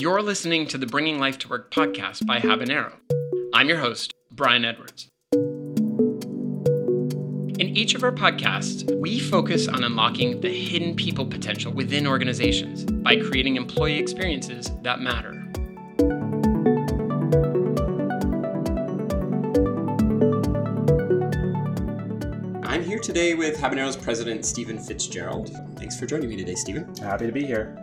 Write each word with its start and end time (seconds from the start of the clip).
You're 0.00 0.22
listening 0.22 0.66
to 0.68 0.78
the 0.78 0.86
Bringing 0.86 1.18
Life 1.18 1.36
to 1.40 1.48
Work 1.48 1.70
podcast 1.70 2.24
by 2.24 2.38
Habanero. 2.38 2.94
I'm 3.52 3.68
your 3.68 3.80
host, 3.80 4.14
Brian 4.32 4.64
Edwards. 4.64 5.08
In 7.60 7.76
each 7.76 7.94
of 7.94 8.02
our 8.02 8.10
podcasts, 8.10 8.90
we 8.98 9.20
focus 9.20 9.68
on 9.68 9.84
unlocking 9.84 10.40
the 10.40 10.48
hidden 10.48 10.96
people 10.96 11.26
potential 11.26 11.70
within 11.70 12.06
organizations 12.06 12.86
by 12.86 13.16
creating 13.16 13.56
employee 13.56 13.98
experiences 13.98 14.70
that 14.84 15.00
matter. 15.00 15.32
I'm 22.64 22.82
here 22.82 23.00
today 23.00 23.34
with 23.34 23.58
Habanero's 23.58 23.98
president, 23.98 24.46
Stephen 24.46 24.78
Fitzgerald. 24.78 25.54
Thanks 25.76 26.00
for 26.00 26.06
joining 26.06 26.30
me 26.30 26.38
today, 26.38 26.54
Stephen. 26.54 26.96
Happy 26.96 27.26
to 27.26 27.32
be 27.32 27.44
here. 27.44 27.76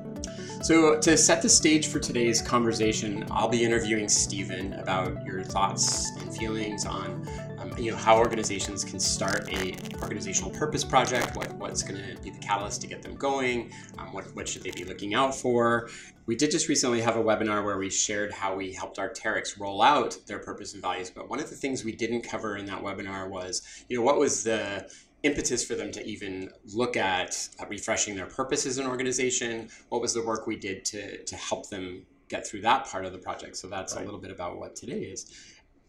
So, 0.61 0.99
to 0.99 1.15
set 1.15 1.41
the 1.43 1.49
stage 1.49 1.87
for 1.87 1.99
today's 1.99 2.41
conversation, 2.41 3.25
I'll 3.29 3.47
be 3.47 3.63
interviewing 3.63 4.09
Stephen 4.09 4.73
about 4.73 5.23
your 5.23 5.43
thoughts 5.43 6.11
and 6.19 6.35
feelings 6.35 6.83
on, 6.83 7.27
um, 7.59 7.73
you 7.77 7.91
know, 7.91 7.97
how 7.97 8.17
organizations 8.17 8.83
can 8.83 8.99
start 8.99 9.47
a 9.53 9.75
organizational 10.01 10.49
purpose 10.49 10.83
project. 10.83 11.35
What, 11.35 11.53
what's 11.53 11.83
going 11.83 12.01
to 12.03 12.21
be 12.21 12.31
the 12.31 12.39
catalyst 12.39 12.81
to 12.81 12.87
get 12.87 13.03
them 13.03 13.15
going? 13.15 13.71
Um, 13.99 14.11
what 14.13 14.25
what 14.35 14.47
should 14.47 14.63
they 14.63 14.71
be 14.71 14.83
looking 14.83 15.13
out 15.13 15.35
for? 15.35 15.89
We 16.25 16.35
did 16.35 16.51
just 16.51 16.67
recently 16.67 17.01
have 17.01 17.15
a 17.15 17.23
webinar 17.23 17.63
where 17.63 17.77
we 17.77 17.89
shared 17.89 18.33
how 18.33 18.55
we 18.55 18.73
helped 18.73 18.97
Arc'teryx 18.97 19.59
roll 19.59 19.81
out 19.81 20.17
their 20.25 20.39
purpose 20.39 20.73
and 20.73 20.81
values. 20.81 21.09
But 21.09 21.29
one 21.29 21.39
of 21.39 21.49
the 21.49 21.55
things 21.55 21.85
we 21.85 21.93
didn't 21.93 22.23
cover 22.23 22.57
in 22.57 22.65
that 22.65 22.83
webinar 22.83 23.29
was, 23.29 23.61
you 23.87 23.95
know, 23.95 24.03
what 24.03 24.19
was 24.19 24.43
the 24.43 24.91
impetus 25.27 25.63
for 25.63 25.75
them 25.75 25.91
to 25.91 26.05
even 26.05 26.49
look 26.73 26.97
at 26.97 27.49
uh, 27.59 27.65
refreshing 27.67 28.15
their 28.15 28.25
purpose 28.25 28.65
as 28.65 28.77
an 28.77 28.87
organization? 28.87 29.69
What 29.89 30.01
was 30.01 30.13
the 30.13 30.23
work 30.23 30.47
we 30.47 30.55
did 30.55 30.85
to, 30.85 31.23
to 31.23 31.35
help 31.35 31.69
them 31.69 32.05
get 32.29 32.47
through 32.47 32.61
that 32.61 32.85
part 32.85 33.05
of 33.05 33.11
the 33.11 33.19
project? 33.19 33.57
So 33.57 33.67
that's 33.67 33.95
right. 33.95 34.01
a 34.01 34.05
little 34.05 34.19
bit 34.19 34.31
about 34.31 34.57
what 34.57 34.75
today 34.75 35.01
is. 35.01 35.31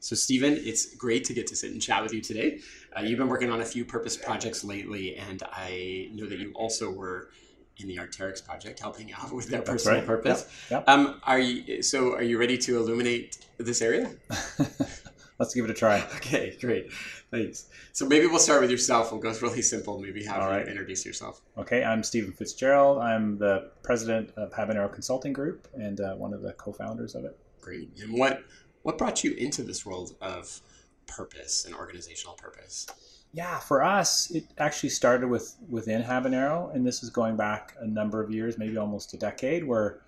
So, 0.00 0.14
Stephen, 0.14 0.56
it's 0.60 0.94
great 0.94 1.24
to 1.24 1.34
get 1.34 1.46
to 1.48 1.56
sit 1.56 1.72
and 1.72 1.82
chat 1.82 2.02
with 2.02 2.12
you 2.12 2.20
today. 2.20 2.60
Uh, 2.96 3.02
you've 3.02 3.18
been 3.18 3.28
working 3.28 3.50
on 3.50 3.60
a 3.60 3.64
few 3.64 3.84
purpose 3.84 4.16
projects 4.16 4.62
lately, 4.62 5.16
and 5.16 5.42
I 5.50 6.08
know 6.12 6.26
that 6.26 6.38
you 6.38 6.52
also 6.54 6.91
were 6.91 7.30
in 7.78 7.88
the 7.88 7.96
Arc'teryx 7.96 8.44
project, 8.44 8.80
helping 8.80 9.12
out 9.12 9.32
with 9.32 9.48
their 9.48 9.60
That's 9.60 9.70
personal 9.70 9.98
right. 9.98 10.06
purpose. 10.06 10.48
Yep. 10.70 10.84
Yep. 10.86 10.88
Um, 10.88 11.20
are 11.24 11.38
you 11.38 11.82
so? 11.82 12.14
Are 12.14 12.22
you 12.22 12.38
ready 12.38 12.58
to 12.58 12.76
illuminate 12.76 13.38
this 13.58 13.82
area? 13.82 14.10
Let's 15.39 15.55
give 15.55 15.64
it 15.64 15.70
a 15.70 15.75
try. 15.75 16.05
Okay, 16.17 16.56
great. 16.61 16.92
Thanks. 17.31 17.67
So 17.92 18.06
maybe 18.06 18.27
we'll 18.27 18.41
start 18.41 18.61
with 18.61 18.70
yourself. 18.70 19.12
We'll 19.12 19.20
go 19.20 19.33
really 19.42 19.62
simple. 19.62 20.00
Maybe 20.00 20.25
have 20.25 20.42
All 20.42 20.53
you 20.53 20.64
introduce 20.64 21.06
yourself. 21.06 21.41
Okay, 21.56 21.84
I'm 21.84 22.03
Stephen 22.03 22.33
Fitzgerald. 22.33 22.98
I'm 22.98 23.39
the 23.39 23.70
president 23.83 24.33
of 24.36 24.53
Habanero 24.53 24.92
Consulting 24.92 25.33
Group 25.33 25.69
and 25.75 26.00
uh, 26.00 26.14
one 26.14 26.34
of 26.34 26.42
the 26.42 26.53
co-founders 26.55 27.14
of 27.14 27.25
it. 27.25 27.39
Great. 27.61 27.91
And 28.03 28.12
what 28.19 28.42
what 28.83 28.98
brought 28.98 29.22
you 29.22 29.33
into 29.34 29.62
this 29.62 29.86
world 29.86 30.16
of 30.20 30.61
purpose 31.06 31.64
and 31.64 31.75
organizational 31.75 32.34
purpose? 32.34 32.86
Yeah, 33.33 33.59
for 33.59 33.84
us, 33.84 34.31
it 34.31 34.44
actually 34.59 34.89
started 34.89 35.28
with 35.28 35.56
within 35.69 36.03
Habanero, 36.03 36.75
and 36.75 36.86
this 36.86 37.03
is 37.03 37.11
going 37.11 37.36
back 37.36 37.75
a 37.81 37.86
number 37.86 38.22
of 38.22 38.31
years, 38.31 38.56
maybe 38.59 38.77
almost 38.77 39.12
a 39.14 39.19
decade, 39.19 39.64
where 39.64 40.00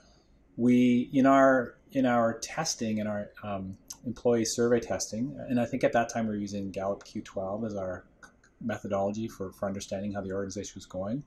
we 0.57 1.11
in 1.13 1.27
our 1.27 1.77
in 1.93 2.07
our 2.07 2.39
testing 2.39 3.01
and 3.01 3.09
our 3.09 3.31
um, 3.43 3.77
employee 4.07 4.45
survey 4.45 4.81
testing, 4.81 5.37
and 5.49 5.61
I 5.61 5.67
think 5.67 5.85
at 5.85 5.93
that 5.93 6.09
time 6.09 6.27
we 6.27 6.35
were 6.35 6.41
using 6.41 6.71
Gallup 6.71 7.05
Q12 7.05 7.67
as 7.67 7.75
our 7.75 8.05
methodology 8.61 9.29
for, 9.29 9.53
for 9.53 9.67
understanding 9.67 10.13
how 10.13 10.21
the 10.21 10.33
organization 10.33 10.73
was 10.75 10.87
going. 10.87 11.23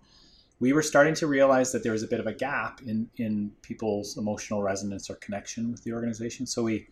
We 0.60 0.72
were 0.72 0.84
starting 0.84 1.16
to 1.16 1.28
realize 1.28 1.72
that 1.72 1.84
there 1.84 1.92
was 1.92 2.04
a 2.04 2.08
bit 2.08 2.20
of 2.20 2.28
a 2.28 2.34
gap 2.34 2.82
in, 2.86 3.10
in 3.18 3.52
people's 3.62 4.18
emotional 4.18 4.62
resonance 4.62 5.10
or 5.10 5.16
connection 5.16 5.72
with 5.72 5.84
the 5.84 5.94
organization. 5.94 6.46
So 6.46 6.64
we 6.64 6.88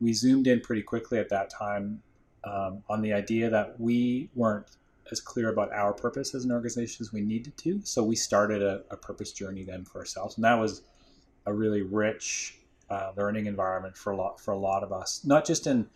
we 0.00 0.14
zoomed 0.14 0.46
in 0.46 0.60
pretty 0.60 0.82
quickly 0.82 1.18
at 1.18 1.28
that 1.28 1.50
time 1.50 2.02
um, 2.44 2.82
on 2.88 3.02
the 3.02 3.12
idea 3.12 3.50
that 3.50 3.78
we 3.78 4.30
weren't 4.34 4.66
as 5.12 5.20
clear 5.20 5.50
about 5.50 5.70
our 5.72 5.92
purpose 5.92 6.34
as 6.34 6.44
an 6.44 6.52
organization 6.52 7.04
as 7.04 7.12
we 7.12 7.20
needed 7.20 7.56
to. 7.58 7.80
So 7.84 8.02
we 8.02 8.16
started 8.16 8.62
a, 8.62 8.82
a 8.90 8.96
purpose 8.96 9.32
journey 9.32 9.62
then 9.62 9.84
for 9.84 9.98
ourselves, 9.98 10.36
and 10.36 10.44
that 10.44 10.58
was 10.58 10.82
a 11.46 11.52
really 11.52 11.82
rich 11.82 12.58
uh, 12.90 13.12
learning 13.16 13.46
environment 13.46 13.96
for 13.96 14.12
a 14.12 14.16
lot 14.16 14.40
for 14.40 14.52
a 14.52 14.58
lot 14.58 14.82
of 14.82 14.92
us, 14.92 15.22
not 15.24 15.46
just 15.46 15.66
in 15.66 15.88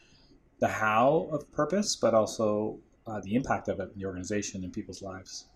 the 0.60 0.68
how 0.68 1.28
of 1.32 1.50
purpose, 1.52 1.96
but 1.96 2.14
also 2.14 2.78
uh, 3.06 3.20
the 3.20 3.34
impact 3.34 3.68
of 3.68 3.80
it 3.80 3.90
in 3.94 4.00
the 4.00 4.06
organization 4.06 4.64
and 4.64 4.72
people's 4.72 5.02
lives. 5.02 5.46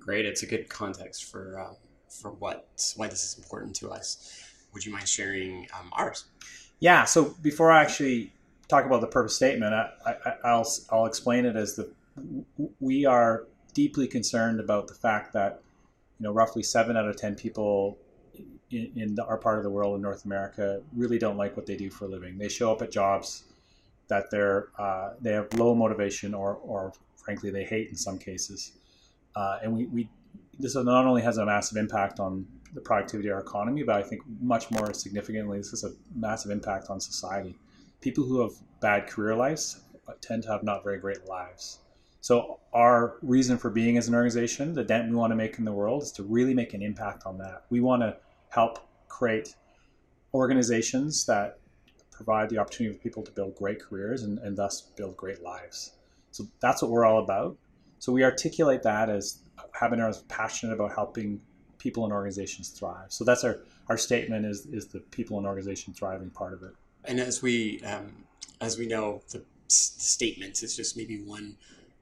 Great, 0.00 0.26
it's 0.26 0.42
a 0.42 0.46
good 0.46 0.68
context 0.68 1.24
for 1.24 1.58
uh, 1.60 1.74
for 2.10 2.32
what 2.32 2.68
why 2.96 3.06
this 3.06 3.24
is 3.24 3.38
important 3.38 3.74
to 3.76 3.90
us. 3.90 4.44
Would 4.72 4.84
you 4.84 4.92
mind 4.92 5.08
sharing 5.08 5.66
um, 5.78 5.90
ours? 5.92 6.24
Yeah. 6.80 7.04
So 7.04 7.34
before 7.42 7.70
I 7.70 7.82
actually 7.82 8.32
talk 8.68 8.84
about 8.84 9.00
the 9.00 9.06
purpose 9.06 9.34
statement, 9.34 9.74
I, 9.74 10.16
will 10.44 10.66
I'll 10.90 11.06
explain 11.06 11.44
it 11.44 11.56
as 11.56 11.74
the 11.74 11.90
we 12.80 13.04
are 13.06 13.46
deeply 13.74 14.06
concerned 14.06 14.60
about 14.60 14.88
the 14.88 14.94
fact 14.94 15.32
that 15.32 15.62
you 16.18 16.24
know 16.24 16.32
roughly 16.32 16.62
seven 16.62 16.96
out 16.96 17.08
of 17.08 17.16
ten 17.16 17.34
people 17.34 17.98
in, 18.70 18.92
in 18.96 19.20
our 19.20 19.38
part 19.38 19.58
of 19.58 19.64
the 19.64 19.70
world 19.70 19.96
in 19.96 20.02
North 20.02 20.24
America 20.24 20.82
really 20.94 21.18
don't 21.18 21.36
like 21.36 21.56
what 21.56 21.66
they 21.66 21.76
do 21.76 21.90
for 21.90 22.04
a 22.04 22.08
living. 22.08 22.38
They 22.38 22.48
show 22.48 22.72
up 22.72 22.82
at 22.82 22.90
jobs 22.90 23.44
that 24.08 24.30
they're 24.30 24.68
uh, 24.78 25.10
they 25.20 25.32
have 25.32 25.52
low 25.54 25.74
motivation 25.74 26.34
or 26.34 26.54
or 26.56 26.92
frankly 27.16 27.50
they 27.50 27.64
hate 27.64 27.88
in 27.90 27.96
some 27.96 28.18
cases, 28.18 28.72
uh, 29.36 29.58
and 29.62 29.76
we, 29.76 29.86
we 29.86 30.08
this 30.58 30.74
not 30.74 31.06
only 31.06 31.22
has 31.22 31.38
a 31.38 31.46
massive 31.46 31.76
impact 31.76 32.18
on 32.18 32.46
the 32.74 32.80
productivity 32.80 33.28
of 33.28 33.34
our 33.34 33.40
economy, 33.40 33.82
but 33.82 33.96
I 33.96 34.02
think 34.02 34.22
much 34.40 34.70
more 34.70 34.92
significantly, 34.92 35.58
this 35.58 35.72
is 35.72 35.84
a 35.84 35.92
massive 36.14 36.50
impact 36.50 36.90
on 36.90 37.00
society. 37.00 37.56
People 38.00 38.24
who 38.24 38.42
have 38.42 38.52
bad 38.80 39.06
career 39.06 39.34
lives 39.34 39.80
tend 40.20 40.42
to 40.44 40.50
have 40.50 40.62
not 40.62 40.84
very 40.84 40.98
great 40.98 41.26
lives. 41.26 41.78
So 42.20 42.58
our 42.72 43.16
reason 43.22 43.56
for 43.56 43.70
being 43.70 43.96
as 43.96 44.08
an 44.08 44.14
organization, 44.14 44.74
the 44.74 44.84
dent 44.84 45.08
we 45.08 45.16
want 45.16 45.30
to 45.30 45.36
make 45.36 45.58
in 45.58 45.64
the 45.64 45.72
world, 45.72 46.02
is 46.02 46.12
to 46.12 46.22
really 46.24 46.54
make 46.54 46.74
an 46.74 46.82
impact 46.82 47.24
on 47.24 47.38
that. 47.38 47.64
We 47.70 47.80
want 47.80 48.02
to 48.02 48.16
help 48.50 48.78
create 49.08 49.54
organizations 50.34 51.26
that 51.26 51.58
provide 52.10 52.50
the 52.50 52.58
opportunity 52.58 52.96
for 52.96 53.02
people 53.02 53.22
to 53.22 53.30
build 53.30 53.54
great 53.56 53.80
careers 53.80 54.22
and, 54.22 54.38
and 54.40 54.56
thus 54.56 54.82
build 54.96 55.16
great 55.16 55.42
lives. 55.42 55.92
So 56.32 56.44
that's 56.60 56.82
what 56.82 56.90
we're 56.90 57.04
all 57.04 57.22
about. 57.22 57.56
So 57.98 58.12
we 58.12 58.24
articulate 58.24 58.82
that 58.82 59.08
as 59.08 59.38
Habanero 59.80 60.10
is 60.10 60.18
passionate 60.28 60.74
about 60.74 60.94
helping 60.94 61.40
people 61.78 62.04
and 62.04 62.12
organizations 62.12 62.70
thrive. 62.70 63.06
So 63.12 63.24
that's 63.24 63.44
our, 63.44 63.60
our 63.88 63.96
statement 63.96 64.46
is, 64.46 64.66
is 64.66 64.86
the 64.86 65.00
people 65.00 65.38
and 65.38 65.46
organization 65.46 65.94
thriving 65.94 66.30
part 66.30 66.52
of 66.52 66.62
it. 66.62 66.72
And 67.04 67.20
as 67.20 67.40
we 67.42 67.80
um, 67.82 68.12
as 68.60 68.78
we 68.78 68.86
know, 68.86 69.22
the 69.30 69.42
statement 69.68 70.62
is 70.62 70.76
just 70.76 70.96
maybe 70.96 71.22
one 71.22 71.56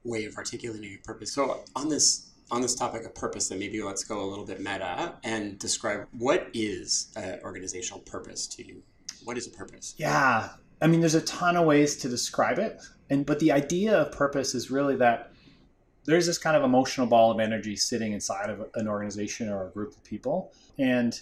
way 0.04 0.24
of 0.24 0.36
articulating 0.36 0.90
your 0.90 1.00
purpose. 1.04 1.32
So 1.32 1.64
on 1.74 1.88
this 1.88 2.30
on 2.50 2.62
this 2.62 2.74
topic 2.74 3.04
of 3.04 3.14
purpose, 3.14 3.48
then 3.48 3.58
maybe 3.58 3.82
let's 3.82 4.04
go 4.04 4.22
a 4.22 4.26
little 4.26 4.44
bit 4.44 4.60
meta 4.60 5.14
and 5.24 5.58
describe 5.58 6.06
what 6.16 6.48
is 6.54 7.08
an 7.16 7.40
organizational 7.42 8.00
purpose 8.00 8.46
to 8.46 8.66
you. 8.66 8.82
What 9.24 9.36
is 9.36 9.46
a 9.46 9.50
purpose? 9.50 9.94
Yeah, 9.96 10.50
I 10.80 10.86
mean, 10.86 11.00
there's 11.00 11.14
a 11.14 11.22
ton 11.22 11.56
of 11.56 11.66
ways 11.66 11.96
to 11.98 12.08
describe 12.08 12.58
it, 12.58 12.80
and 13.10 13.26
but 13.26 13.40
the 13.40 13.50
idea 13.52 13.98
of 13.98 14.12
purpose 14.12 14.54
is 14.54 14.70
really 14.70 14.96
that 14.96 15.32
there's 16.04 16.26
this 16.26 16.38
kind 16.38 16.56
of 16.56 16.62
emotional 16.62 17.06
ball 17.06 17.32
of 17.32 17.40
energy 17.40 17.74
sitting 17.74 18.12
inside 18.12 18.48
of 18.48 18.68
an 18.74 18.86
organization 18.86 19.48
or 19.48 19.66
a 19.66 19.70
group 19.70 19.96
of 19.96 20.04
people, 20.04 20.52
and 20.78 21.20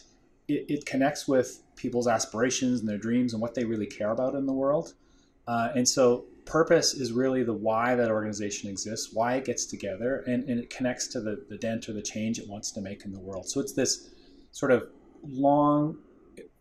it, 0.49 0.67
it 0.69 0.87
connects 0.87 1.27
with 1.27 1.63
people's 1.77 2.07
aspirations 2.07 2.81
and 2.81 2.89
their 2.89 2.99
dreams 2.99 3.33
and 3.33 3.41
what 3.41 3.55
they 3.55 3.65
really 3.65 3.87
care 3.87 4.11
about 4.11 4.35
in 4.35 4.45
the 4.45 4.53
world. 4.53 4.93
Uh, 5.47 5.71
and 5.75 5.89
so 5.89 6.27
purpose 6.45 6.95
is 6.95 7.13
really 7.13 7.43
the 7.43 7.53
why 7.53 7.95
that 7.95 8.11
organization 8.11 8.69
exists, 8.69 9.13
why 9.13 9.35
it 9.35 9.45
gets 9.45 9.65
together, 9.65 10.25
and, 10.27 10.49
and 10.49 10.61
it 10.61 10.71
connects 10.71 11.07
to 11.09 11.21
the, 11.21 11.45
the 11.49 11.57
dent 11.57 11.89
or 11.89 11.93
the 11.93 12.03
change 12.03 12.39
it 12.39 12.49
wants 12.49 12.71
to 12.73 12.81
make 12.81 13.05
in 13.05 13.13
the 13.13 13.21
world. 13.21 13.49
So 13.49 13.61
it's 13.61 13.73
this 13.73 14.11
sort 14.53 14.73
of 14.73 14.89
long, 15.27 15.97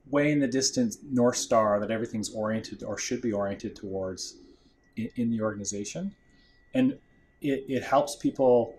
way 0.09 0.31
in 0.31 0.39
the 0.39 0.47
distance 0.47 0.97
North 1.03 1.37
Star 1.37 1.79
that 1.79 1.91
everything's 1.91 2.33
oriented 2.33 2.83
or 2.83 2.97
should 2.97 3.21
be 3.21 3.31
oriented 3.31 3.75
towards 3.75 4.37
in, 4.95 5.09
in 5.15 5.31
the 5.31 5.41
organization. 5.41 6.13
And 6.73 6.97
it, 7.41 7.65
it 7.67 7.83
helps 7.83 8.15
people 8.15 8.75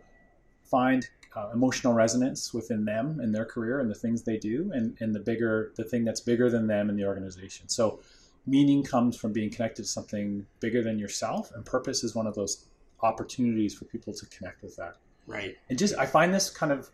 find 0.64 1.06
uh, 1.36 1.50
emotional 1.52 1.92
resonance 1.92 2.54
within 2.54 2.84
them 2.84 3.20
and 3.20 3.34
their 3.34 3.44
career 3.44 3.80
and 3.80 3.90
the 3.90 3.94
things 3.94 4.22
they 4.22 4.38
do 4.38 4.70
and, 4.72 4.96
and 5.00 5.14
the 5.14 5.20
bigger 5.20 5.72
the 5.76 5.84
thing 5.84 6.04
that's 6.04 6.20
bigger 6.20 6.48
than 6.48 6.66
them 6.66 6.88
in 6.88 6.96
the 6.96 7.04
organization 7.04 7.68
so 7.68 7.98
meaning 8.46 8.82
comes 8.82 9.17
from 9.17 9.32
being 9.32 9.50
connected 9.50 9.82
to 9.82 9.88
something 9.88 10.46
bigger 10.61 10.82
than 10.82 10.99
yourself 10.99 11.50
and 11.55 11.64
purpose 11.64 12.05
is 12.05 12.14
one 12.14 12.26
of 12.26 12.35
those 12.35 12.67
opportunities 13.02 13.75
for 13.75 13.85
people 13.87 14.12
to 14.12 14.26
connect 14.26 14.62
with 14.62 14.76
that. 14.76 14.96
Right. 15.26 15.56
And 15.70 15.79
just 15.79 15.94
i 15.99 16.06
find 16.06 16.35
this 16.35 16.50
kind 16.50 16.73
of 16.73 16.91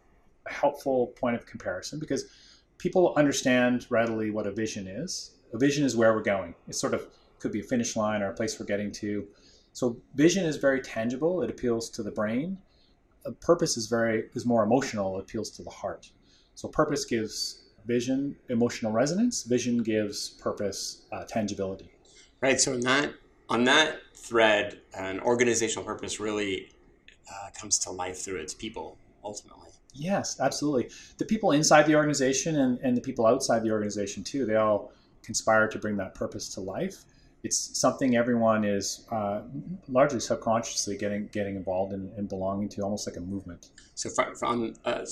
a 0.47 0.53
helpful 0.53 1.09
point 1.19 1.37
of 1.37 1.47
comparison 1.47 1.99
because 1.99 2.27
people 2.79 3.13
understand 3.17 3.87
readily 3.91 4.31
what 4.31 4.47
a 4.47 4.51
vision 4.51 4.87
is. 4.87 5.33
A 5.53 5.59
vision 5.59 5.85
is 5.85 5.97
where 5.97 6.15
we're 6.15 6.23
going. 6.23 6.55
It 6.69 6.75
sort 6.75 6.95
of 6.95 7.07
could 7.39 7.53
be 7.53 7.61
a 7.61 7.65
finish 7.65 7.97
line 7.97 8.23
or 8.23 8.31
a 8.31 8.35
place 8.35 8.59
we're 8.59 8.67
getting 8.67 8.93
to. 8.93 9.27
So 9.73 10.01
vision 10.15 10.45
is 10.47 10.57
very 10.57 10.81
tangible. 10.81 11.43
It 11.43 11.51
appeals 11.51 11.91
to 11.91 12.03
the 12.03 12.11
brain. 12.11 12.59
A 13.27 13.33
purpose 13.33 13.77
is 13.77 13.87
very 13.87 14.25
is 14.35 14.47
more 14.47 14.63
emotional. 14.63 15.19
It 15.19 15.23
appeals 15.23 15.51
to 15.51 15.63
the 15.63 15.71
heart. 15.71 16.11
So 16.55 16.69
purpose 16.69 17.05
gives 17.05 17.60
vision 17.87 18.37
emotional 18.49 18.93
resonance. 18.93 19.45
Vision 19.45 19.83
gives 19.83 20.31
purpose 20.31 21.03
uh, 21.13 21.25
tangibility. 21.25 21.91
Right. 22.41 22.61
So 22.61 22.73
in 22.73 22.81
that 22.81 23.15
on 23.49 23.65
that 23.65 23.99
thread, 24.15 24.81
an 24.95 25.21
organizational 25.21 25.85
purpose 25.85 26.21
really 26.21 26.71
uh, 27.31 27.51
comes 27.59 27.79
to 27.81 27.91
life 27.91 28.19
through 28.19 28.37
its 28.37 28.55
people 28.55 28.97
ultimately. 29.25 29.69
Yes, 29.93 30.39
absolutely. 30.41 30.91
The 31.19 31.25
people 31.25 31.53
inside 31.53 31.87
the 31.87 31.97
organization 31.97 32.57
and, 32.57 32.79
and 32.79 32.97
the 32.97 33.01
people 33.01 33.27
outside 33.27 33.63
the 33.63 33.73
organization 33.73 34.23
too, 34.23 34.47
they 34.47 34.57
all 34.57 34.93
conspire 35.23 35.69
to 35.69 35.79
bring 35.79 35.97
that 35.97 36.15
purpose 36.15 36.49
to 36.55 36.61
life. 36.61 37.05
It's 37.43 37.79
something 37.79 38.17
everyone 38.17 38.65
is 38.65 39.07
uh, 39.11 39.41
largely 39.89 40.21
subconsciously 40.21 40.97
getting 40.97 41.29
getting 41.29 41.57
involved 41.57 41.93
in 41.95 42.13
and 42.17 42.29
belonging 42.29 42.69
to, 42.71 42.83
almost 42.83 43.09
like 43.09 43.17
a 43.17 43.21
movement. 43.21 43.71
So 43.95 44.11
from 44.11 44.75
uh, 44.85 45.05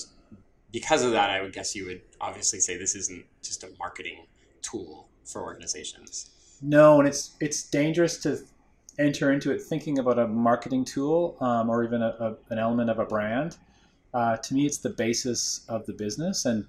because 0.72 1.04
of 1.04 1.12
that, 1.12 1.30
I 1.30 1.40
would 1.40 1.52
guess 1.52 1.74
you 1.74 1.86
would 1.86 2.02
obviously 2.20 2.60
say 2.60 2.76
this 2.76 2.94
isn't 2.94 3.24
just 3.42 3.64
a 3.64 3.68
marketing 3.78 4.26
tool 4.62 5.08
for 5.24 5.42
organizations. 5.42 6.30
No, 6.60 6.98
and 6.98 7.08
it's 7.08 7.36
it's 7.40 7.62
dangerous 7.62 8.18
to 8.18 8.38
enter 8.98 9.32
into 9.32 9.52
it 9.52 9.62
thinking 9.62 9.98
about 9.98 10.18
a 10.18 10.26
marketing 10.26 10.84
tool 10.84 11.36
um, 11.40 11.70
or 11.70 11.84
even 11.84 12.02
a, 12.02 12.16
a, 12.18 12.36
an 12.52 12.58
element 12.58 12.90
of 12.90 12.98
a 12.98 13.04
brand. 13.04 13.56
Uh, 14.12 14.36
to 14.38 14.54
me, 14.54 14.66
it's 14.66 14.78
the 14.78 14.90
basis 14.90 15.64
of 15.68 15.86
the 15.86 15.92
business, 15.92 16.46
and 16.46 16.66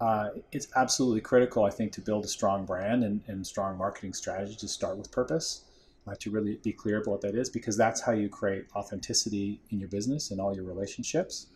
uh, 0.00 0.28
it's 0.52 0.68
absolutely 0.76 1.20
critical, 1.20 1.64
I 1.64 1.70
think, 1.70 1.92
to 1.92 2.00
build 2.00 2.24
a 2.24 2.28
strong 2.28 2.64
brand 2.64 3.02
and, 3.02 3.20
and 3.26 3.46
strong 3.46 3.76
marketing 3.76 4.12
strategy 4.12 4.54
to 4.56 4.68
start 4.68 4.96
with 4.96 5.10
purpose. 5.10 5.62
Uh, 6.06 6.14
to 6.20 6.30
really 6.30 6.56
be 6.62 6.70
clear 6.70 6.98
about 6.98 7.12
what 7.12 7.20
that 7.22 7.34
is, 7.34 7.48
because 7.48 7.78
that's 7.78 7.98
how 7.98 8.12
you 8.12 8.28
create 8.28 8.66
authenticity 8.76 9.58
in 9.70 9.80
your 9.80 9.88
business 9.88 10.32
and 10.32 10.38
all 10.38 10.54
your 10.54 10.64
relationships 10.64 11.46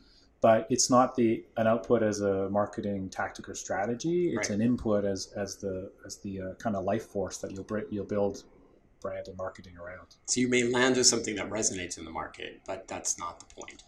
but 0.40 0.66
it's 0.70 0.90
not 0.90 1.14
the 1.16 1.44
an 1.56 1.66
output 1.66 2.02
as 2.02 2.20
a 2.20 2.48
marketing 2.50 3.08
tactic 3.08 3.48
or 3.48 3.54
strategy. 3.54 4.30
It's 4.30 4.50
right. 4.50 4.56
an 4.56 4.62
input 4.62 5.04
as 5.04 5.32
as 5.36 5.56
the 5.56 5.90
as 6.06 6.18
the 6.18 6.40
uh, 6.40 6.54
kind 6.54 6.76
of 6.76 6.84
life 6.84 7.06
force 7.06 7.38
that 7.38 7.52
you'll 7.52 7.66
you'll 7.90 8.04
build 8.04 8.44
brand 9.00 9.28
and 9.28 9.36
marketing 9.36 9.76
around. 9.76 10.16
So 10.26 10.40
you 10.40 10.48
may 10.48 10.64
land 10.64 10.96
with 10.96 11.06
something 11.06 11.36
that 11.36 11.50
resonates 11.50 11.98
in 11.98 12.04
the 12.04 12.10
market, 12.10 12.60
but 12.66 12.88
that's 12.88 13.18
not 13.18 13.40
the 13.40 13.46
point. 13.54 13.82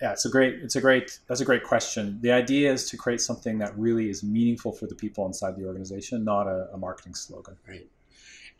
Yeah, 0.00 0.12
it's 0.12 0.24
a 0.24 0.30
great 0.30 0.54
it's 0.62 0.76
a 0.76 0.80
great 0.80 1.18
that's 1.28 1.40
a 1.40 1.44
great 1.44 1.64
question. 1.64 2.18
The 2.22 2.32
idea 2.32 2.72
is 2.72 2.88
to 2.90 2.96
create 2.96 3.20
something 3.20 3.58
that 3.58 3.76
really 3.78 4.08
is 4.08 4.22
meaningful 4.22 4.72
for 4.72 4.86
the 4.86 4.94
people 4.94 5.26
inside 5.26 5.56
the 5.56 5.66
organization, 5.66 6.24
not 6.24 6.46
a, 6.46 6.68
a 6.72 6.78
marketing 6.78 7.14
slogan. 7.14 7.56
Right. 7.68 7.86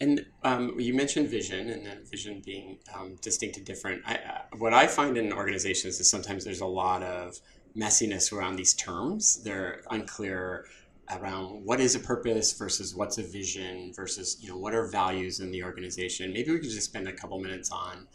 And 0.01 0.25
um, 0.45 0.81
you 0.81 0.95
mentioned 0.95 1.29
vision, 1.29 1.69
and 1.69 1.85
then 1.85 1.99
vision 2.11 2.41
being 2.45 2.79
um, 2.95 3.17
distinct 3.21 3.59
and 3.59 3.67
different. 3.67 4.03
I, 4.07 4.15
uh, 4.15 4.57
what 4.57 4.73
I 4.73 4.87
find 4.87 5.19
in 5.19 5.33
organizations 5.33 6.01
is 6.01 6.09
sometimes 6.09 6.45
there's 6.45 6.63
a 6.63 6.67
lot 6.67 7.03
of 7.03 7.39
messiness 7.77 8.33
around 8.33 8.57
these 8.57 8.73
terms. 8.75 9.43
They're 9.43 9.83
unclear 9.91 10.65
around 11.11 11.65
what 11.65 11.81
is 11.81 11.95
a 11.95 11.99
purpose 11.99 12.53
versus 12.53 12.95
what's 12.95 13.19
a 13.19 13.23
vision 13.23 13.93
versus 13.95 14.39
you 14.41 14.49
know 14.49 14.57
what 14.57 14.75
are 14.75 14.87
values 14.87 15.41
in 15.41 15.51
the 15.51 15.63
organization. 15.63 16.33
Maybe 16.33 16.51
we 16.51 16.59
could 16.59 16.71
just 16.71 16.87
spend 16.87 17.09
a 17.09 17.13
couple 17.13 17.39
minutes 17.39 17.71
on 17.71 18.07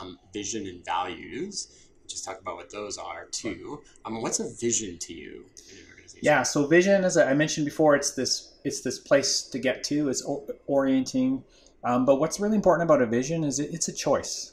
um, 0.00 0.18
vision 0.32 0.66
and 0.66 0.84
values. 0.84 1.88
Just 2.06 2.24
talk 2.24 2.40
about 2.40 2.56
what 2.56 2.70
those 2.70 2.98
are 2.98 3.26
too. 3.26 3.82
Um, 4.04 4.20
what's 4.20 4.40
a 4.40 4.50
vision 4.60 4.98
to 4.98 5.14
you 5.14 5.46
in 5.70 5.78
an 5.78 5.90
organization? 5.90 6.20
Yeah, 6.22 6.42
so 6.42 6.66
vision, 6.66 7.04
as 7.04 7.16
I 7.16 7.32
mentioned 7.34 7.64
before, 7.64 7.96
it's 7.96 8.12
this 8.12 8.53
it's 8.64 8.80
this 8.80 8.98
place 8.98 9.42
to 9.42 9.58
get 9.58 9.84
to. 9.84 10.08
It's 10.08 10.26
orienting. 10.66 11.44
Um, 11.84 12.06
but 12.06 12.16
what's 12.16 12.40
really 12.40 12.56
important 12.56 12.88
about 12.88 13.02
a 13.02 13.06
vision 13.06 13.44
is 13.44 13.60
it, 13.60 13.70
it's 13.72 13.88
a 13.88 13.92
choice. 13.92 14.52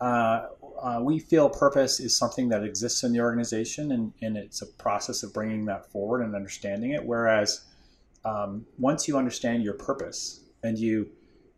Uh, 0.00 0.48
uh, 0.80 1.00
we 1.02 1.18
feel 1.18 1.48
purpose 1.48 2.00
is 2.00 2.16
something 2.16 2.48
that 2.50 2.64
exists 2.64 3.02
in 3.02 3.12
the 3.12 3.20
organization, 3.20 3.92
and, 3.92 4.12
and 4.22 4.36
it's 4.36 4.62
a 4.62 4.66
process 4.66 5.22
of 5.22 5.32
bringing 5.32 5.64
that 5.66 5.90
forward 5.90 6.22
and 6.22 6.34
understanding 6.34 6.92
it. 6.92 7.04
Whereas 7.04 7.64
um, 8.24 8.66
once 8.78 9.08
you 9.08 9.16
understand 9.16 9.62
your 9.62 9.74
purpose 9.74 10.40
and 10.62 10.78
you 10.78 11.10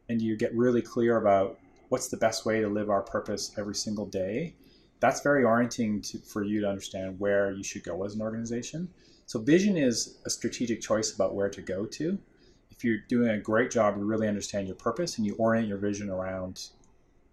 and 0.08 0.20
you 0.20 0.36
get 0.36 0.54
really 0.54 0.82
clear 0.82 1.16
about 1.16 1.58
what's 1.88 2.08
the 2.08 2.16
best 2.16 2.44
way 2.44 2.60
to 2.60 2.68
live 2.68 2.90
our 2.90 3.02
purpose 3.02 3.52
every 3.56 3.74
single 3.74 4.06
day, 4.06 4.54
that's 5.00 5.20
very 5.20 5.44
orienting 5.44 6.00
to, 6.02 6.18
for 6.18 6.44
you 6.44 6.60
to 6.60 6.68
understand 6.68 7.18
where 7.18 7.52
you 7.52 7.62
should 7.62 7.84
go 7.84 8.04
as 8.04 8.14
an 8.14 8.20
organization. 8.20 8.88
So 9.32 9.38
vision 9.38 9.78
is 9.78 10.18
a 10.26 10.30
strategic 10.30 10.82
choice 10.82 11.14
about 11.14 11.34
where 11.34 11.48
to 11.48 11.62
go 11.62 11.86
to. 11.86 12.18
If 12.70 12.84
you're 12.84 12.98
doing 13.08 13.30
a 13.30 13.38
great 13.38 13.70
job, 13.70 13.96
you 13.96 14.04
really 14.04 14.28
understand 14.28 14.66
your 14.66 14.76
purpose 14.76 15.16
and 15.16 15.26
you 15.26 15.34
orient 15.36 15.66
your 15.66 15.78
vision 15.78 16.10
around 16.10 16.68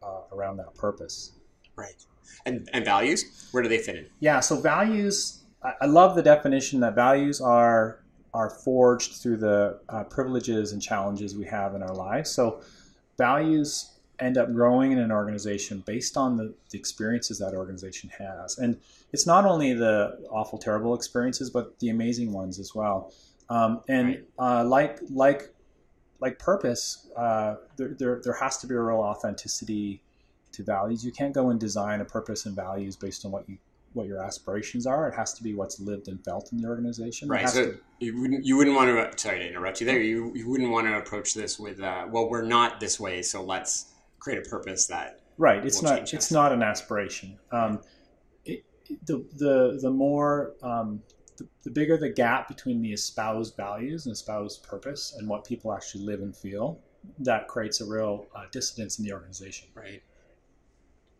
uh, 0.01 0.21
around 0.31 0.55
that 0.55 0.73
purpose. 0.75 1.33
Right. 1.75 2.01
And 2.45 2.69
and 2.71 2.85
values, 2.85 3.49
where 3.51 3.61
do 3.61 3.67
they 3.67 3.79
fit 3.79 3.97
in? 3.97 4.05
Yeah. 4.21 4.39
So 4.39 4.61
values, 4.61 5.43
I, 5.61 5.73
I 5.81 5.85
love 5.87 6.15
the 6.15 6.23
definition 6.23 6.79
that 6.79 6.95
values 6.95 7.41
are 7.41 7.99
are 8.33 8.49
forged 8.49 9.21
through 9.21 9.35
the 9.35 9.81
uh, 9.89 10.05
privileges 10.05 10.71
and 10.71 10.81
challenges 10.81 11.35
we 11.35 11.47
have 11.47 11.75
in 11.75 11.83
our 11.83 11.93
lives. 11.93 12.31
So 12.31 12.61
values 13.17 13.98
end 14.19 14.37
up 14.37 14.51
growing 14.53 14.91
in 14.91 14.99
an 14.99 15.11
organization 15.11 15.83
based 15.85 16.17
on 16.17 16.37
the, 16.37 16.53
the, 16.69 16.77
experiences 16.77 17.39
that 17.39 17.53
organization 17.53 18.09
has. 18.17 18.57
And 18.57 18.79
it's 19.13 19.25
not 19.25 19.45
only 19.45 19.73
the 19.73 20.25
awful, 20.29 20.57
terrible 20.57 20.93
experiences, 20.93 21.49
but 21.49 21.79
the 21.79 21.89
amazing 21.89 22.31
ones 22.33 22.59
as 22.59 22.75
well. 22.75 23.13
Um, 23.49 23.81
and 23.87 24.23
uh, 24.37 24.63
like 24.65 24.99
like 25.09 25.53
like 26.19 26.37
purpose, 26.37 27.07
uh, 27.17 27.55
there, 27.77 27.95
there 27.97 28.21
there 28.23 28.33
has 28.33 28.57
to 28.57 28.67
be 28.67 28.75
a 28.75 28.79
real 28.79 28.97
authenticity 28.97 30.01
to 30.51 30.63
values. 30.63 31.03
You 31.03 31.11
can't 31.11 31.33
go 31.33 31.49
and 31.49 31.59
design 31.59 32.01
a 32.01 32.05
purpose 32.05 32.45
and 32.45 32.55
values 32.55 32.95
based 32.95 33.25
on 33.25 33.31
what 33.31 33.49
you 33.49 33.57
what 33.93 34.07
your 34.07 34.23
aspirations 34.23 34.85
are. 34.85 35.07
It 35.07 35.15
has 35.15 35.33
to 35.33 35.43
be 35.43 35.53
what's 35.53 35.79
lived 35.79 36.07
and 36.07 36.23
felt 36.23 36.51
in 36.51 36.61
the 36.61 36.67
organization. 36.67 37.27
Right. 37.27 37.49
So 37.49 37.71
to, 37.71 37.79
you 37.99 38.21
wouldn't 38.21 38.45
you 38.45 38.57
wouldn't 38.57 38.75
want 38.75 38.89
to 38.89 39.17
sorry 39.21 39.39
to 39.39 39.47
interrupt 39.47 39.81
you 39.81 39.87
there. 39.87 39.99
You 39.99 40.31
you 40.35 40.49
wouldn't 40.49 40.71
want 40.71 40.87
to 40.87 40.97
approach 40.97 41.33
this 41.33 41.59
with 41.59 41.81
uh, 41.81 42.05
well 42.09 42.29
we're 42.29 42.43
not 42.43 42.79
this 42.79 42.99
way, 42.99 43.21
so 43.21 43.43
let's 43.43 43.93
create 44.19 44.45
a 44.45 44.49
purpose 44.49 44.87
that 44.87 45.21
right. 45.37 45.65
It's 45.65 45.81
not 45.81 46.13
it's 46.13 46.31
not 46.31 46.51
an 46.51 46.61
aspiration. 46.61 47.37
Um, 47.51 47.81
it, 48.45 48.63
the 49.05 49.25
the 49.35 49.79
the 49.81 49.89
more 49.89 50.53
um, 50.61 51.01
the, 51.37 51.47
the 51.63 51.71
bigger 51.71 51.97
the 51.97 52.09
gap 52.09 52.47
between 52.47 52.81
the 52.81 52.93
espoused 52.93 53.55
values 53.55 54.05
and 54.05 54.13
espoused 54.13 54.63
purpose 54.63 55.15
and 55.17 55.27
what 55.27 55.45
people 55.45 55.73
actually 55.73 56.05
live 56.05 56.21
and 56.21 56.35
feel, 56.35 56.79
that 57.19 57.47
creates 57.47 57.81
a 57.81 57.85
real 57.85 58.27
uh, 58.35 58.43
dissonance 58.51 58.99
in 58.99 59.05
the 59.05 59.13
organization. 59.13 59.67
Right. 59.73 60.03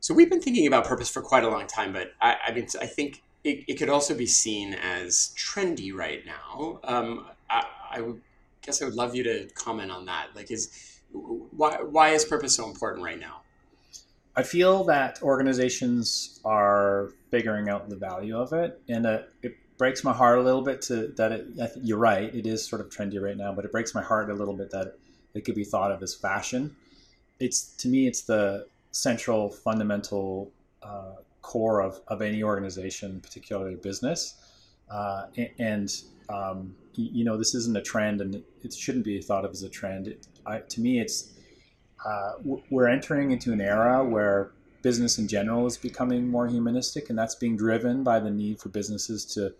So 0.01 0.13
we've 0.13 0.30
been 0.30 0.42
thinking 0.42 0.66
about 0.68 0.86
purpose 0.86 1.10
for 1.10 1.22
quite 1.22 1.44
a 1.44 1.50
long 1.50 1.68
time, 1.68 1.92
but 1.92 2.13
I, 2.22 2.38
I 2.48 2.51
mean, 2.54 2.68
I 2.80 2.86
think 2.86 3.22
it, 3.44 3.66
it, 3.68 3.74
could 3.75 3.90
also 3.90 4.16
be 4.16 4.25
seen 4.25 4.74
as 4.74 5.34
trendy 5.38 5.94
right 5.94 6.25
now. 6.25 6.80
Um, 6.86 7.25
I, 7.50 7.66
I 7.92 8.01
would 8.01 8.22
guess 8.62 8.81
I 8.81 8.86
would 8.86 8.94
love 8.94 9.13
you 9.13 9.24
to 9.24 9.48
comment 9.56 9.91
on 9.91 10.06
that. 10.06 10.27
Like, 10.36 10.51
is 10.51 10.99
why 11.12 11.78
why 11.82 12.10
is 12.10 12.25
purpose 12.25 12.56
so 12.56 12.68
important 12.68 13.04
right 13.04 13.20
now? 13.20 13.42
I 14.36 14.44
feel 14.44 14.84
that 14.86 15.22
organizations 15.22 16.39
are 16.46 17.10
figuring 17.32 17.68
out 17.68 17.89
the 17.89 17.96
value 17.96 18.38
of 18.38 18.54
it, 18.54 18.82
and 18.88 19.06
uh, 19.06 19.20
it 19.42 19.56
breaks 19.78 20.04
my 20.04 20.13
heart 20.13 20.39
a 20.39 20.42
little 20.42 20.62
bit 20.62 20.82
to 20.84 21.08
that. 21.18 21.32
It, 21.32 21.72
you're 21.82 21.98
right; 21.98 22.34
it 22.34 22.46
is 22.46 22.66
sort 22.66 22.82
of 22.82 22.89
trendy 22.89 23.22
right 23.22 23.38
now, 23.38 23.54
but 23.54 23.66
it 23.66 23.72
breaks 23.72 23.94
my 23.94 24.01
heart 24.01 24.30
a 24.30 24.34
little 24.34 24.54
bit 24.54 24.72
that 24.72 24.98
it 25.34 25.46
could 25.46 25.56
be 25.56 25.63
thought 25.63 25.92
of 25.92 26.01
as 26.04 26.16
fashion. 26.16 26.75
It's 27.39 27.74
to 27.78 27.88
me, 27.88 28.08
it's 28.08 28.22
the 28.22 28.68
central, 28.92 29.50
fundamental 29.50 30.51
uh, 30.84 31.16
core 31.42 31.82
of, 31.82 32.00
of 32.08 32.22
any 32.22 32.44
organization, 32.44 33.20
particularly 33.22 33.75
business, 33.75 34.36
uh, 34.89 35.28
and 35.58 35.92
um, 36.30 36.75
you 36.94 37.24
know 37.24 37.38
this 37.38 37.56
isn't 37.56 37.75
a 37.75 37.82
trend, 37.82 38.22
and 38.22 38.44
it 38.63 38.74
shouldn't 38.74 39.06
be 39.06 39.22
thought 39.22 39.46
of 39.46 39.51
as 39.51 39.63
a 39.63 39.70
trend. 39.70 40.08
It, 40.08 40.28
I, 40.50 40.60
to 40.60 40.82
me, 40.82 41.00
it's 41.00 41.34
uh, 42.06 42.34
we're 42.70 42.88
entering 42.88 43.32
into 43.32 43.51
an 43.51 43.62
era 43.62 44.03
where 44.03 44.51
business 44.82 45.18
in 45.18 45.27
general 45.27 45.65
is 45.65 45.77
becoming 45.77 46.27
more 46.27 46.48
humanistic, 46.48 47.10
and 47.10 47.18
that's 47.18 47.36
being 47.36 47.58
driven 47.58 48.03
by 48.03 48.20
the 48.20 48.32
need 48.32 48.60
for 48.60 48.70
businesses 48.70 49.25
to 49.25 49.53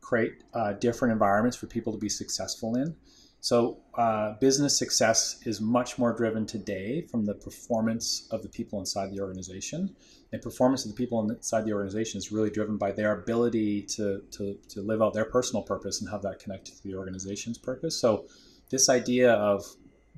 create 0.00 0.42
uh, 0.54 0.72
different 0.74 1.12
environments 1.12 1.56
for 1.56 1.66
people 1.66 1.92
to 1.92 1.98
be 1.98 2.08
successful 2.08 2.76
in. 2.76 2.96
So, 3.40 3.78
uh, 3.94 4.34
business 4.40 4.78
success 4.78 5.40
is 5.46 5.60
much 5.60 5.98
more 5.98 6.12
driven 6.12 6.46
today 6.46 7.02
from 7.10 7.24
the 7.24 7.34
performance 7.34 8.28
of 8.30 8.42
the 8.42 8.48
people 8.48 8.78
inside 8.78 9.10
the 9.10 9.20
organization. 9.20 9.96
And 10.32 10.40
performance 10.40 10.84
of 10.84 10.92
the 10.92 10.96
people 10.96 11.28
inside 11.28 11.64
the 11.64 11.72
organization 11.72 12.18
is 12.18 12.30
really 12.30 12.50
driven 12.50 12.76
by 12.76 12.92
their 12.92 13.20
ability 13.20 13.82
to, 13.96 14.22
to, 14.30 14.56
to 14.68 14.80
live 14.80 15.02
out 15.02 15.12
their 15.12 15.24
personal 15.24 15.62
purpose 15.62 16.00
and 16.00 16.08
have 16.08 16.22
that 16.22 16.38
connected 16.38 16.76
to 16.76 16.82
the 16.84 16.94
organization's 16.94 17.58
purpose. 17.58 18.00
So, 18.00 18.26
this 18.70 18.88
idea 18.88 19.32
of 19.32 19.64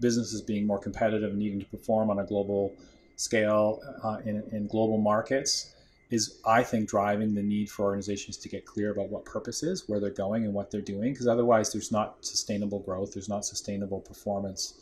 businesses 0.00 0.42
being 0.42 0.66
more 0.66 0.78
competitive 0.78 1.30
and 1.30 1.38
needing 1.38 1.60
to 1.60 1.66
perform 1.66 2.10
on 2.10 2.18
a 2.18 2.24
global 2.24 2.74
scale 3.16 3.80
uh, 4.02 4.18
in, 4.24 4.42
in 4.52 4.66
global 4.66 4.98
markets 4.98 5.74
is 6.10 6.38
I 6.46 6.62
think 6.62 6.88
driving 6.88 7.34
the 7.34 7.42
need 7.42 7.70
for 7.70 7.84
organizations 7.84 8.36
to 8.38 8.48
get 8.48 8.66
clear 8.66 8.92
about 8.92 9.08
what 9.08 9.24
purpose 9.24 9.62
is, 9.62 9.88
where 9.88 10.00
they're 10.00 10.10
going, 10.10 10.44
and 10.44 10.52
what 10.52 10.70
they're 10.70 10.80
doing. 10.80 11.12
Because 11.12 11.26
otherwise, 11.26 11.72
there's 11.72 11.90
not 11.90 12.24
sustainable 12.24 12.80
growth, 12.80 13.14
there's 13.14 13.28
not 13.28 13.44
sustainable 13.44 14.00
performance, 14.00 14.74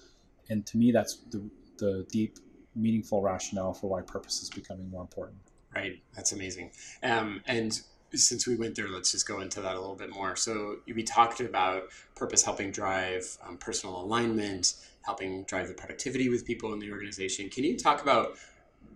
and 0.50 0.66
to 0.66 0.76
me, 0.76 0.90
that's 0.90 1.18
the 1.30 1.42
the 1.78 2.06
deep, 2.10 2.38
meaningful 2.76 3.22
rationale 3.22 3.72
for 3.72 3.88
why 3.88 4.02
purpose 4.02 4.42
is 4.42 4.50
becoming 4.50 4.88
more 4.90 5.00
important. 5.00 5.38
Right, 5.74 6.02
that's 6.14 6.32
amazing. 6.32 6.70
Um, 7.02 7.42
and 7.46 7.80
since 8.14 8.46
we 8.46 8.56
went 8.56 8.74
there, 8.74 8.88
let's 8.88 9.12
just 9.12 9.26
go 9.26 9.40
into 9.40 9.60
that 9.60 9.74
a 9.74 9.80
little 9.80 9.96
bit 9.96 10.10
more. 10.10 10.36
So 10.36 10.76
we 10.92 11.02
talked 11.02 11.40
about 11.40 11.84
purpose 12.14 12.42
helping 12.42 12.70
drive 12.70 13.38
um, 13.46 13.56
personal 13.56 14.02
alignment, 14.02 14.74
helping 15.02 15.44
drive 15.44 15.68
the 15.68 15.74
productivity 15.74 16.28
with 16.28 16.46
people 16.46 16.72
in 16.72 16.78
the 16.78 16.90
organization. 16.90 17.48
Can 17.48 17.64
you 17.64 17.76
talk 17.76 18.02
about 18.02 18.36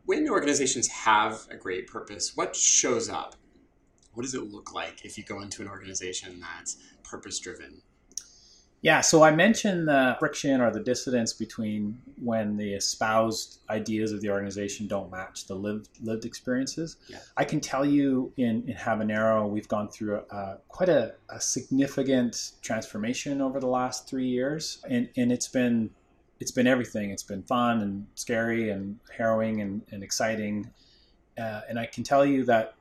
when 0.05 0.29
organizations 0.29 0.87
have 0.89 1.47
a 1.51 1.57
great 1.57 1.87
purpose, 1.87 2.37
what 2.37 2.55
shows 2.55 3.09
up? 3.09 3.35
What 4.15 4.23
does 4.23 4.35
it 4.35 4.51
look 4.51 4.73
like 4.73 5.05
if 5.05 5.19
you 5.19 5.25
go 5.25 5.41
into 5.41 5.63
an 5.63 5.69
organization 5.69 6.41
that's 6.41 6.77
purpose 7.03 7.39
driven? 7.39 7.83
Yeah, 8.83 9.01
so 9.01 9.23
I 9.23 9.31
mentioned 9.31 9.89
the 9.89 10.17
friction 10.19 10.61
or 10.61 10.71
the 10.71 10.81
dissonance 10.81 11.33
between 11.33 11.99
when 12.23 12.57
the 12.57 12.75
espoused 12.75 13.61
ideas 13.71 14.13
of 14.13 14.21
the 14.21 14.31
organization 14.31 14.87
don't 14.87 15.11
match 15.11 15.47
the 15.47 15.55
lived 15.55 15.89
lived 16.03 16.25
experiences. 16.25 16.97
Yeah. 17.09 17.19
I 17.37 17.45
can 17.45 17.61
tell 17.61 17.85
you 17.85 18.33
in, 18.37 18.69
in 18.69 18.77
Habanero, 18.77 19.49
we've 19.49 19.67
gone 19.67 19.89
through 19.89 20.23
a, 20.31 20.59
quite 20.69 20.89
a, 20.89 21.15
a, 21.31 21.41
significant 21.41 22.53
transformation 22.63 23.41
over 23.41 23.61
the 23.61 23.67
last 23.67 24.09
three 24.09 24.29
years, 24.29 24.85
and, 24.89 25.09
and 25.17 25.33
it's 25.33 25.49
been 25.49 25.91
it's 26.39 26.53
been 26.53 26.67
everything. 26.67 27.11
It's 27.11 27.23
been 27.23 27.43
fun 27.43 27.81
and 27.81 28.07
scary 28.15 28.71
and 28.71 29.01
harrowing 29.17 29.63
and, 29.63 29.83
and 29.91 30.03
exciting, 30.03 30.71
uh, 31.39 31.63
and 31.69 31.79
I 31.79 31.87
can 31.87 32.05
tell 32.05 32.27
you 32.27 32.45
that 32.45 32.75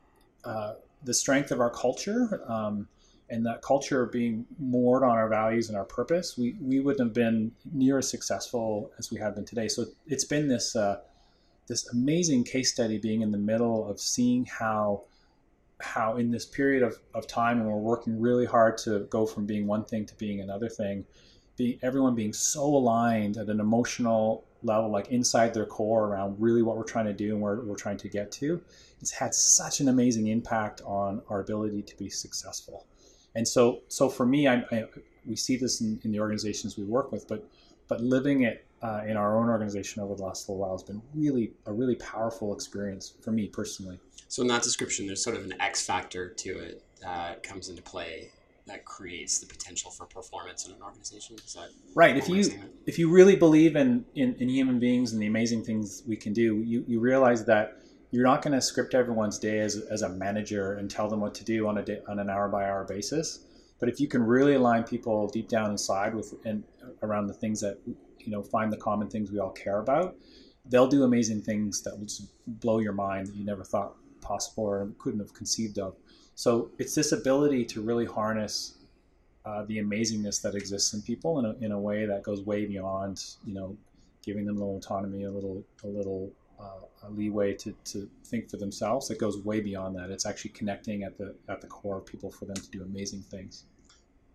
uh, 0.44 0.74
the 1.02 1.14
strength 1.14 1.50
of 1.50 1.60
our 1.60 1.70
culture. 1.70 2.42
Um, 2.46 2.86
and 3.28 3.44
that 3.44 3.62
culture 3.62 4.06
being 4.06 4.46
moored 4.58 5.02
on 5.02 5.10
our 5.10 5.28
values 5.28 5.68
and 5.68 5.76
our 5.76 5.84
purpose, 5.84 6.38
we, 6.38 6.56
we 6.60 6.80
wouldn't 6.80 7.04
have 7.04 7.14
been 7.14 7.52
near 7.72 7.98
as 7.98 8.08
successful 8.08 8.92
as 8.98 9.10
we 9.10 9.18
have 9.18 9.34
been 9.34 9.44
today. 9.44 9.68
So 9.68 9.86
it's 10.06 10.24
been 10.24 10.48
this 10.48 10.76
uh, 10.76 11.00
this 11.66 11.88
amazing 11.88 12.44
case 12.44 12.72
study 12.72 12.98
being 12.98 13.22
in 13.22 13.32
the 13.32 13.38
middle 13.38 13.88
of 13.90 14.00
seeing 14.00 14.44
how 14.44 15.02
how 15.80 16.16
in 16.16 16.30
this 16.30 16.46
period 16.46 16.82
of, 16.82 16.98
of 17.14 17.26
time 17.26 17.58
when 17.58 17.68
we're 17.68 17.76
working 17.76 18.18
really 18.20 18.46
hard 18.46 18.78
to 18.78 19.00
go 19.10 19.26
from 19.26 19.44
being 19.44 19.66
one 19.66 19.84
thing 19.84 20.06
to 20.06 20.14
being 20.14 20.40
another 20.40 20.68
thing, 20.68 21.04
be 21.56 21.78
everyone 21.82 22.14
being 22.14 22.32
so 22.32 22.64
aligned 22.64 23.36
at 23.36 23.48
an 23.48 23.60
emotional 23.60 24.44
level, 24.62 24.90
like 24.90 25.08
inside 25.08 25.52
their 25.52 25.66
core 25.66 26.06
around 26.06 26.36
really 26.40 26.62
what 26.62 26.76
we're 26.76 26.84
trying 26.84 27.04
to 27.06 27.12
do 27.12 27.32
and 27.32 27.40
where 27.42 27.56
we're 27.60 27.76
trying 27.76 27.98
to 27.98 28.08
get 28.08 28.32
to, 28.32 28.60
it's 29.00 29.10
had 29.10 29.34
such 29.34 29.80
an 29.80 29.88
amazing 29.88 30.28
impact 30.28 30.80
on 30.86 31.20
our 31.28 31.40
ability 31.40 31.82
to 31.82 31.96
be 31.96 32.08
successful. 32.08 32.86
And 33.36 33.46
so, 33.46 33.82
so 33.88 34.08
for 34.08 34.26
me, 34.26 34.48
I, 34.48 34.64
I 34.72 34.86
we 35.26 35.36
see 35.36 35.56
this 35.56 35.80
in, 35.80 36.00
in, 36.04 36.10
the 36.10 36.20
organizations 36.20 36.78
we 36.78 36.84
work 36.84 37.12
with, 37.12 37.28
but 37.28 37.48
but 37.86 38.00
living 38.00 38.42
it 38.42 38.64
uh, 38.82 39.02
in 39.06 39.16
our 39.16 39.38
own 39.38 39.48
organization 39.48 40.02
over 40.02 40.14
the 40.14 40.22
last 40.22 40.48
little 40.48 40.60
while 40.60 40.72
has 40.72 40.82
been 40.82 41.02
really 41.14 41.52
a 41.66 41.72
really 41.72 41.96
powerful 41.96 42.54
experience 42.54 43.12
for 43.20 43.32
me 43.32 43.46
personally. 43.46 44.00
So 44.28 44.42
in 44.42 44.48
that 44.48 44.62
description, 44.62 45.06
there's 45.06 45.22
sort 45.22 45.36
of 45.36 45.44
an 45.44 45.54
X 45.60 45.84
factor 45.84 46.30
to 46.30 46.58
it 46.58 46.82
that 47.02 47.42
comes 47.42 47.68
into 47.68 47.82
play 47.82 48.30
that 48.66 48.84
creates 48.84 49.38
the 49.38 49.46
potential 49.46 49.90
for 49.90 50.06
performance 50.06 50.66
in 50.66 50.72
an 50.72 50.82
organization. 50.82 51.36
Right? 51.94 52.16
If 52.16 52.28
you 52.28 52.50
if 52.86 52.98
you 52.98 53.10
really 53.10 53.36
believe 53.36 53.76
in, 53.76 54.04
in, 54.14 54.34
in 54.36 54.48
human 54.48 54.78
beings 54.78 55.12
and 55.12 55.20
the 55.22 55.26
amazing 55.26 55.62
things 55.62 56.02
we 56.06 56.16
can 56.16 56.32
do, 56.32 56.62
you 56.62 56.84
you 56.88 57.00
realize 57.00 57.44
that 57.44 57.82
you're 58.16 58.24
not 58.24 58.40
going 58.40 58.54
to 58.54 58.62
script 58.62 58.94
everyone's 58.94 59.38
day 59.38 59.58
as, 59.58 59.76
as 59.90 60.00
a 60.00 60.08
manager 60.08 60.76
and 60.76 60.90
tell 60.90 61.06
them 61.06 61.20
what 61.20 61.34
to 61.34 61.44
do 61.44 61.68
on 61.68 61.76
a 61.76 61.84
day, 61.84 62.00
on 62.08 62.18
an 62.18 62.30
hour 62.30 62.48
by 62.48 62.64
hour 62.64 62.82
basis. 62.84 63.40
But 63.78 63.90
if 63.90 64.00
you 64.00 64.08
can 64.08 64.22
really 64.22 64.54
align 64.54 64.84
people 64.84 65.28
deep 65.28 65.50
down 65.50 65.70
inside 65.70 66.14
with 66.14 66.32
and 66.46 66.64
around 67.02 67.26
the 67.26 67.34
things 67.34 67.60
that 67.60 67.78
you 67.86 68.30
know 68.32 68.42
find 68.42 68.72
the 68.72 68.78
common 68.78 69.10
things 69.10 69.30
we 69.30 69.38
all 69.38 69.50
care 69.50 69.80
about, 69.80 70.16
they'll 70.64 70.86
do 70.86 71.04
amazing 71.04 71.42
things 71.42 71.82
that 71.82 71.94
will 71.98 72.06
just 72.06 72.32
blow 72.46 72.78
your 72.78 72.94
mind 72.94 73.26
that 73.26 73.36
you 73.36 73.44
never 73.44 73.62
thought 73.62 73.96
possible 74.22 74.64
or 74.64 74.88
couldn't 74.98 75.20
have 75.20 75.34
conceived 75.34 75.78
of. 75.78 75.94
So 76.36 76.70
it's 76.78 76.94
this 76.94 77.12
ability 77.12 77.66
to 77.66 77.82
really 77.82 78.06
harness 78.06 78.78
uh, 79.44 79.64
the 79.64 79.76
amazingness 79.76 80.40
that 80.40 80.54
exists 80.54 80.94
in 80.94 81.02
people 81.02 81.38
in 81.38 81.44
a, 81.44 81.52
in 81.62 81.72
a 81.72 81.78
way 81.78 82.06
that 82.06 82.22
goes 82.22 82.40
way 82.40 82.64
beyond 82.64 83.22
you 83.44 83.52
know 83.52 83.76
giving 84.24 84.46
them 84.46 84.56
a 84.56 84.58
little 84.58 84.78
autonomy, 84.78 85.24
a 85.24 85.30
little 85.30 85.62
a 85.84 85.86
little 85.86 86.32
uh, 86.60 87.06
a 87.06 87.10
leeway 87.10 87.54
to, 87.54 87.74
to 87.84 88.08
think 88.24 88.50
for 88.50 88.56
themselves. 88.56 89.10
It 89.10 89.18
goes 89.18 89.38
way 89.38 89.60
beyond 89.60 89.96
that. 89.96 90.10
It's 90.10 90.26
actually 90.26 90.50
connecting 90.50 91.02
at 91.02 91.16
the 91.18 91.34
at 91.48 91.60
the 91.60 91.66
core 91.66 91.98
of 91.98 92.06
people 92.06 92.30
for 92.30 92.44
them 92.44 92.56
to 92.56 92.70
do 92.70 92.82
amazing 92.82 93.22
things. 93.22 93.64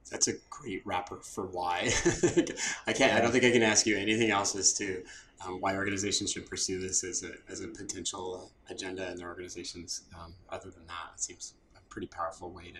That's 0.10 0.28
a 0.28 0.34
great 0.50 0.86
wrapper 0.86 1.18
for 1.18 1.46
why. 1.46 1.90
I 2.88 2.94
can't. 2.94 3.14
I 3.14 3.22
don't 3.22 3.32
think 3.32 3.46
I 3.46 3.52
can 3.52 3.64
ask 3.64 3.86
you 3.86 3.98
anything 3.98 4.32
else 4.32 4.56
as 4.56 4.74
to 4.74 5.04
um, 5.46 5.62
why 5.62 5.76
organizations 5.76 6.32
should 6.32 6.48
pursue 6.50 6.80
this 6.80 7.04
as 7.04 7.24
a 7.24 7.32
as 7.50 7.62
a 7.62 7.68
potential 7.68 8.52
agenda 8.70 9.10
in 9.12 9.18
their 9.18 9.28
organizations. 9.28 10.04
Um, 10.20 10.34
other 10.50 10.70
than 10.70 10.86
that, 10.88 11.14
it 11.16 11.22
seems 11.22 11.54
a 11.76 11.80
pretty 11.90 12.08
powerful 12.08 12.52
way 12.52 12.72
to 12.72 12.80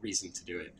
reason 0.00 0.32
to 0.32 0.44
do 0.44 0.58
it. 0.58 0.74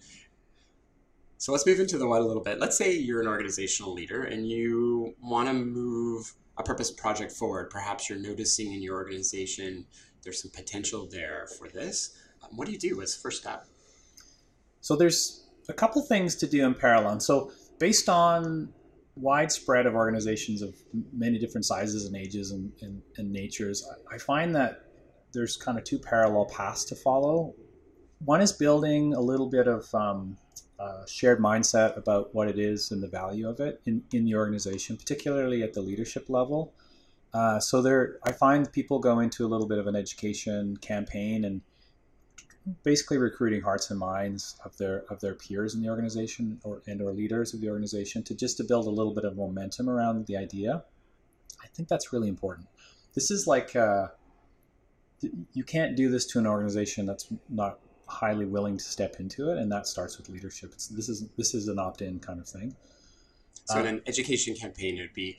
So 1.38 1.50
let's 1.50 1.66
move 1.66 1.80
into 1.80 1.98
the 1.98 2.06
what 2.06 2.22
a 2.22 2.24
little 2.24 2.42
bit. 2.42 2.60
Let's 2.60 2.78
say 2.78 2.92
you're 2.92 3.20
an 3.20 3.26
organizational 3.26 3.92
leader 3.92 4.22
and 4.22 4.48
you 4.48 5.16
want 5.20 5.48
to 5.48 5.54
move 5.54 6.34
a 6.58 6.62
purpose 6.62 6.90
project 6.90 7.32
forward, 7.32 7.70
perhaps 7.70 8.08
you're 8.08 8.18
noticing 8.18 8.72
in 8.72 8.82
your 8.82 8.96
organization 8.96 9.86
there's 10.22 10.42
some 10.42 10.50
potential 10.52 11.08
there 11.10 11.48
for 11.58 11.68
this. 11.68 12.16
Um, 12.42 12.50
what 12.56 12.66
do 12.66 12.72
you 12.72 12.78
do 12.78 13.02
as 13.02 13.14
first 13.14 13.42
step? 13.42 13.66
So 14.80 14.96
there's 14.96 15.46
a 15.68 15.72
couple 15.72 16.02
things 16.02 16.36
to 16.36 16.46
do 16.46 16.64
in 16.64 16.74
parallel. 16.74 17.20
So 17.20 17.52
based 17.78 18.08
on 18.08 18.72
widespread 19.16 19.86
of 19.86 19.94
organizations 19.94 20.62
of 20.62 20.74
many 21.12 21.38
different 21.38 21.64
sizes 21.64 22.06
and 22.06 22.16
ages 22.16 22.50
and, 22.50 22.72
and, 22.80 23.02
and 23.16 23.32
natures, 23.32 23.86
I 24.10 24.18
find 24.18 24.54
that 24.56 24.84
there's 25.32 25.56
kind 25.56 25.78
of 25.78 25.84
two 25.84 25.98
parallel 25.98 26.46
paths 26.46 26.84
to 26.86 26.94
follow. 26.94 27.54
One 28.24 28.40
is 28.40 28.52
building 28.52 29.14
a 29.14 29.20
little 29.20 29.48
bit 29.48 29.66
of 29.66 29.92
um, 29.94 30.36
uh, 30.82 31.06
shared 31.06 31.38
mindset 31.38 31.96
about 31.96 32.34
what 32.34 32.48
it 32.48 32.58
is 32.58 32.90
and 32.90 33.00
the 33.00 33.06
value 33.06 33.48
of 33.48 33.60
it 33.60 33.80
in, 33.86 34.02
in 34.12 34.24
the 34.24 34.34
organization, 34.34 34.96
particularly 34.96 35.62
at 35.62 35.74
the 35.74 35.80
leadership 35.80 36.28
level. 36.28 36.72
Uh, 37.32 37.60
so 37.60 37.80
there, 37.80 38.18
I 38.24 38.32
find 38.32 38.70
people 38.72 38.98
go 38.98 39.20
into 39.20 39.46
a 39.46 39.48
little 39.48 39.68
bit 39.68 39.78
of 39.78 39.86
an 39.86 39.94
education 39.94 40.76
campaign 40.78 41.44
and 41.44 41.60
basically 42.82 43.18
recruiting 43.18 43.62
hearts 43.62 43.90
and 43.90 43.98
minds 43.98 44.56
of 44.64 44.76
their 44.76 45.04
of 45.08 45.20
their 45.20 45.34
peers 45.34 45.74
in 45.74 45.82
the 45.82 45.88
organization 45.88 46.60
or 46.64 46.82
and 46.86 47.00
or 47.00 47.12
leaders 47.12 47.54
of 47.54 47.60
the 47.60 47.68
organization 47.68 48.22
to 48.24 48.34
just 48.34 48.56
to 48.56 48.64
build 48.64 48.86
a 48.86 48.90
little 48.90 49.14
bit 49.14 49.24
of 49.24 49.36
momentum 49.36 49.88
around 49.88 50.26
the 50.26 50.36
idea. 50.36 50.82
I 51.62 51.66
think 51.68 51.88
that's 51.88 52.12
really 52.12 52.28
important. 52.28 52.66
This 53.14 53.30
is 53.30 53.46
like 53.46 53.74
uh, 53.76 54.08
you 55.52 55.64
can't 55.64 55.96
do 55.96 56.10
this 56.10 56.26
to 56.26 56.38
an 56.38 56.46
organization 56.46 57.06
that's 57.06 57.28
not 57.48 57.78
highly 58.12 58.44
willing 58.44 58.76
to 58.76 58.84
step 58.84 59.16
into 59.18 59.50
it, 59.50 59.58
and 59.58 59.72
that 59.72 59.86
starts 59.86 60.18
with 60.18 60.28
leadership. 60.28 60.70
It's, 60.72 60.88
this 60.88 61.08
is 61.08 61.28
this 61.36 61.54
is 61.54 61.68
an 61.68 61.78
opt-in 61.78 62.20
kind 62.20 62.38
of 62.38 62.46
thing. 62.46 62.76
So, 63.64 63.80
in 63.80 63.86
um, 63.86 63.94
an 63.94 64.02
education 64.06 64.54
campaign, 64.54 64.98
it 64.98 65.02
would 65.02 65.14
be 65.14 65.38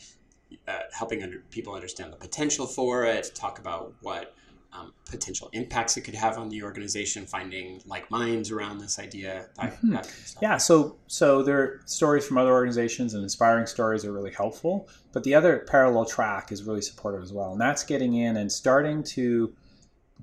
uh, 0.68 0.80
helping 0.92 1.24
under, 1.24 1.40
people 1.52 1.74
understand 1.74 2.12
the 2.12 2.18
potential 2.18 2.66
for 2.66 3.06
it, 3.06 3.32
talk 3.36 3.60
about 3.60 3.94
what 4.02 4.34
um, 4.72 4.94
potential 5.06 5.50
impacts 5.54 5.98
it 5.98 6.02
could 6.02 6.16
have 6.16 6.38
on 6.38 6.50
the 6.50 6.64
organization, 6.64 7.26
finding 7.26 7.82
like 7.86 8.10
minds 8.10 8.50
around 8.50 8.80
this 8.80 8.98
idea. 8.98 9.48
That, 9.58 9.74
mm-hmm. 9.74 9.92
that 9.92 10.04
kind 10.04 10.16
of 10.16 10.36
yeah, 10.42 10.58
so 10.58 10.98
so 11.08 11.44
there 11.44 11.60
are 11.60 11.82
stories 11.86 12.26
from 12.26 12.38
other 12.38 12.52
organizations 12.52 13.14
and 13.14 13.24
inspiring 13.24 13.68
stories 13.68 14.04
are 14.04 14.12
really 14.12 14.34
helpful. 14.34 14.90
But 15.12 15.24
the 15.24 15.36
other 15.36 15.66
parallel 15.68 16.06
track 16.06 16.52
is 16.52 16.64
really 16.64 16.82
supportive 16.82 17.22
as 17.22 17.32
well, 17.32 17.52
and 17.52 17.62
that's 17.62 17.84
getting 17.84 18.16
in 18.16 18.38
and 18.38 18.52
starting 18.52 19.04
to 19.04 19.54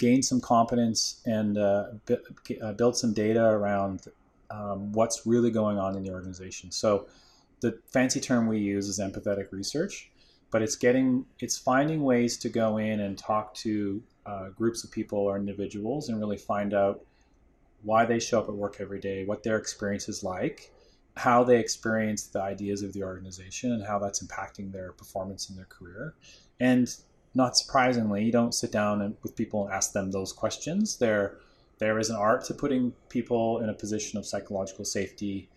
gain 0.00 0.22
some 0.22 0.40
competence 0.40 1.20
and 1.26 1.58
uh, 1.58 1.84
uh, 2.62 2.72
build 2.72 2.96
some 2.96 3.12
data 3.12 3.44
around 3.44 4.06
um, 4.50 4.90
what's 4.92 5.26
really 5.26 5.50
going 5.50 5.78
on 5.78 5.96
in 5.96 6.02
the 6.02 6.10
organization. 6.10 6.72
So 6.72 7.06
the 7.60 7.78
fancy 7.86 8.18
term 8.18 8.48
we 8.48 8.58
use 8.58 8.88
is 8.88 8.98
empathetic 8.98 9.52
research, 9.52 10.10
but 10.50 10.62
it's 10.62 10.74
getting 10.74 11.26
it's 11.38 11.56
finding 11.56 12.02
ways 12.02 12.38
to 12.38 12.48
go 12.48 12.78
in 12.78 13.00
and 13.00 13.16
talk 13.16 13.54
to 13.66 14.02
uh, 14.26 14.48
groups 14.48 14.82
of 14.82 14.90
people 14.90 15.18
or 15.18 15.36
individuals 15.36 16.08
and 16.08 16.18
really 16.18 16.38
find 16.38 16.74
out 16.74 17.04
why 17.82 18.04
they 18.04 18.18
show 18.18 18.40
up 18.40 18.48
at 18.48 18.54
work 18.54 18.76
every 18.80 19.00
day, 19.00 19.24
what 19.24 19.42
their 19.42 19.56
experience 19.56 20.08
is 20.08 20.24
like, 20.24 20.72
how 21.16 21.44
they 21.44 21.58
experience 21.58 22.26
the 22.26 22.40
ideas 22.40 22.82
of 22.82 22.92
the 22.92 23.02
organization, 23.02 23.72
and 23.72 23.86
how 23.86 23.98
that's 23.98 24.22
impacting 24.24 24.72
their 24.72 24.92
performance 24.92 25.50
in 25.50 25.56
their 25.56 25.66
career. 25.66 26.14
And 26.58 26.94
not 27.34 27.56
surprisingly, 27.56 28.24
you 28.24 28.32
don't 28.32 28.54
sit 28.54 28.72
down 28.72 29.02
and, 29.02 29.16
with 29.22 29.36
people 29.36 29.64
and 29.64 29.72
ask 29.72 29.92
them 29.92 30.10
those 30.10 30.32
questions. 30.32 30.98
There, 30.98 31.38
there 31.78 31.98
is 31.98 32.10
an 32.10 32.16
art 32.16 32.44
to 32.46 32.54
putting 32.54 32.92
people 33.08 33.60
in 33.60 33.68
a 33.68 33.74
position 33.74 34.18
of 34.18 34.26
psychological 34.26 34.84
safety 34.84 35.48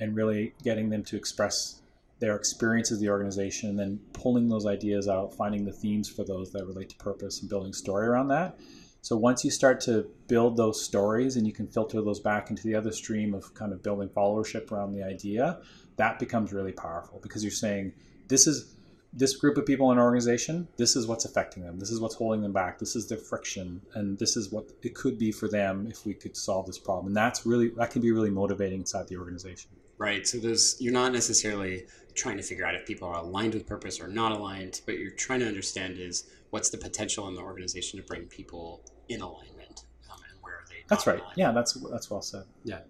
and 0.00 0.16
really 0.16 0.54
getting 0.62 0.88
them 0.90 1.04
to 1.04 1.16
express 1.16 1.80
their 2.20 2.34
experiences 2.34 2.98
of 2.98 3.00
the 3.00 3.10
organization 3.10 3.70
and 3.70 3.78
then 3.78 4.00
pulling 4.12 4.48
those 4.48 4.66
ideas 4.66 5.08
out, 5.08 5.34
finding 5.34 5.64
the 5.64 5.72
themes 5.72 6.08
for 6.08 6.24
those 6.24 6.50
that 6.52 6.66
relate 6.66 6.88
to 6.88 6.96
purpose 6.96 7.40
and 7.40 7.48
building 7.48 7.72
story 7.72 8.06
around 8.06 8.28
that. 8.28 8.58
So 9.02 9.16
once 9.16 9.44
you 9.44 9.50
start 9.50 9.80
to 9.82 10.06
build 10.26 10.56
those 10.56 10.84
stories 10.84 11.36
and 11.36 11.46
you 11.46 11.52
can 11.52 11.68
filter 11.68 12.02
those 12.02 12.18
back 12.18 12.50
into 12.50 12.64
the 12.64 12.74
other 12.74 12.90
stream 12.90 13.34
of 13.34 13.54
kind 13.54 13.72
of 13.72 13.82
building 13.82 14.08
followership 14.08 14.72
around 14.72 14.92
the 14.92 15.04
idea, 15.04 15.60
that 15.96 16.18
becomes 16.18 16.52
really 16.52 16.72
powerful 16.72 17.20
because 17.22 17.44
you're 17.44 17.52
saying 17.52 17.92
this 18.26 18.46
is 18.46 18.74
this 19.18 19.36
group 19.36 19.58
of 19.58 19.66
people 19.66 19.90
in 19.90 19.98
an 19.98 20.04
organization, 20.04 20.68
this 20.76 20.94
is 20.94 21.06
what's 21.08 21.24
affecting 21.24 21.64
them. 21.64 21.78
This 21.78 21.90
is 21.90 22.00
what's 22.00 22.14
holding 22.14 22.40
them 22.40 22.52
back. 22.52 22.78
This 22.78 22.94
is 22.94 23.08
their 23.08 23.18
friction, 23.18 23.82
and 23.94 24.16
this 24.16 24.36
is 24.36 24.52
what 24.52 24.70
it 24.82 24.94
could 24.94 25.18
be 25.18 25.32
for 25.32 25.48
them 25.48 25.88
if 25.90 26.06
we 26.06 26.14
could 26.14 26.36
solve 26.36 26.66
this 26.66 26.78
problem. 26.78 27.08
And 27.08 27.16
that's 27.16 27.44
really 27.44 27.70
that 27.70 27.90
can 27.90 28.00
be 28.00 28.12
really 28.12 28.30
motivating 28.30 28.80
inside 28.80 29.08
the 29.08 29.16
organization. 29.16 29.72
Right. 29.98 30.24
So 30.26 30.38
those 30.38 30.76
you're 30.78 30.92
not 30.92 31.12
necessarily 31.12 31.86
trying 32.14 32.36
to 32.36 32.44
figure 32.44 32.64
out 32.64 32.76
if 32.76 32.86
people 32.86 33.08
are 33.08 33.18
aligned 33.18 33.54
with 33.54 33.66
purpose 33.66 34.00
or 34.00 34.06
not 34.06 34.30
aligned, 34.30 34.82
but 34.86 34.98
you're 34.98 35.10
trying 35.10 35.40
to 35.40 35.46
understand 35.46 35.98
is 35.98 36.24
what's 36.50 36.70
the 36.70 36.78
potential 36.78 37.26
in 37.26 37.34
the 37.34 37.42
organization 37.42 38.00
to 38.00 38.06
bring 38.06 38.26
people 38.26 38.82
in 39.08 39.20
alignment, 39.20 39.84
um, 40.12 40.18
and 40.30 40.38
where 40.42 40.54
are 40.54 40.64
they? 40.68 40.84
That's 40.86 41.08
right. 41.08 41.18
aligned? 41.18 41.36
Yeah, 41.36 41.50
that's 41.50 41.72
that's 41.90 42.08
well 42.08 42.22
said. 42.22 42.44
Yeah. 42.62 42.80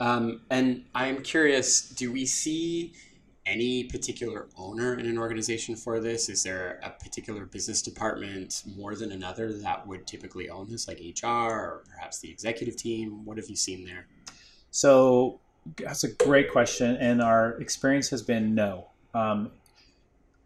Um, 0.00 0.40
and 0.50 0.86
I'm 0.94 1.22
curious, 1.22 1.88
do 1.88 2.10
we 2.10 2.26
see 2.26 2.94
any 3.46 3.84
particular 3.84 4.48
owner 4.56 4.94
in 4.94 5.06
an 5.06 5.18
organization 5.18 5.76
for 5.76 6.00
this? 6.00 6.28
Is 6.28 6.42
there 6.42 6.80
a 6.82 6.90
particular 6.90 7.44
business 7.44 7.82
department 7.82 8.62
more 8.76 8.94
than 8.94 9.12
another 9.12 9.52
that 9.52 9.86
would 9.86 10.06
typically 10.06 10.48
own 10.48 10.70
this, 10.70 10.88
like 10.88 11.00
HR 11.00 11.26
or 11.26 11.84
perhaps 11.88 12.20
the 12.20 12.30
executive 12.30 12.76
team? 12.76 13.24
What 13.24 13.36
have 13.36 13.48
you 13.50 13.56
seen 13.56 13.84
there? 13.84 14.06
So 14.70 15.40
that's 15.76 16.04
a 16.04 16.12
great 16.12 16.50
question, 16.50 16.96
and 16.96 17.22
our 17.22 17.52
experience 17.60 18.08
has 18.10 18.22
been 18.22 18.54
no. 18.54 18.88
Um, 19.12 19.50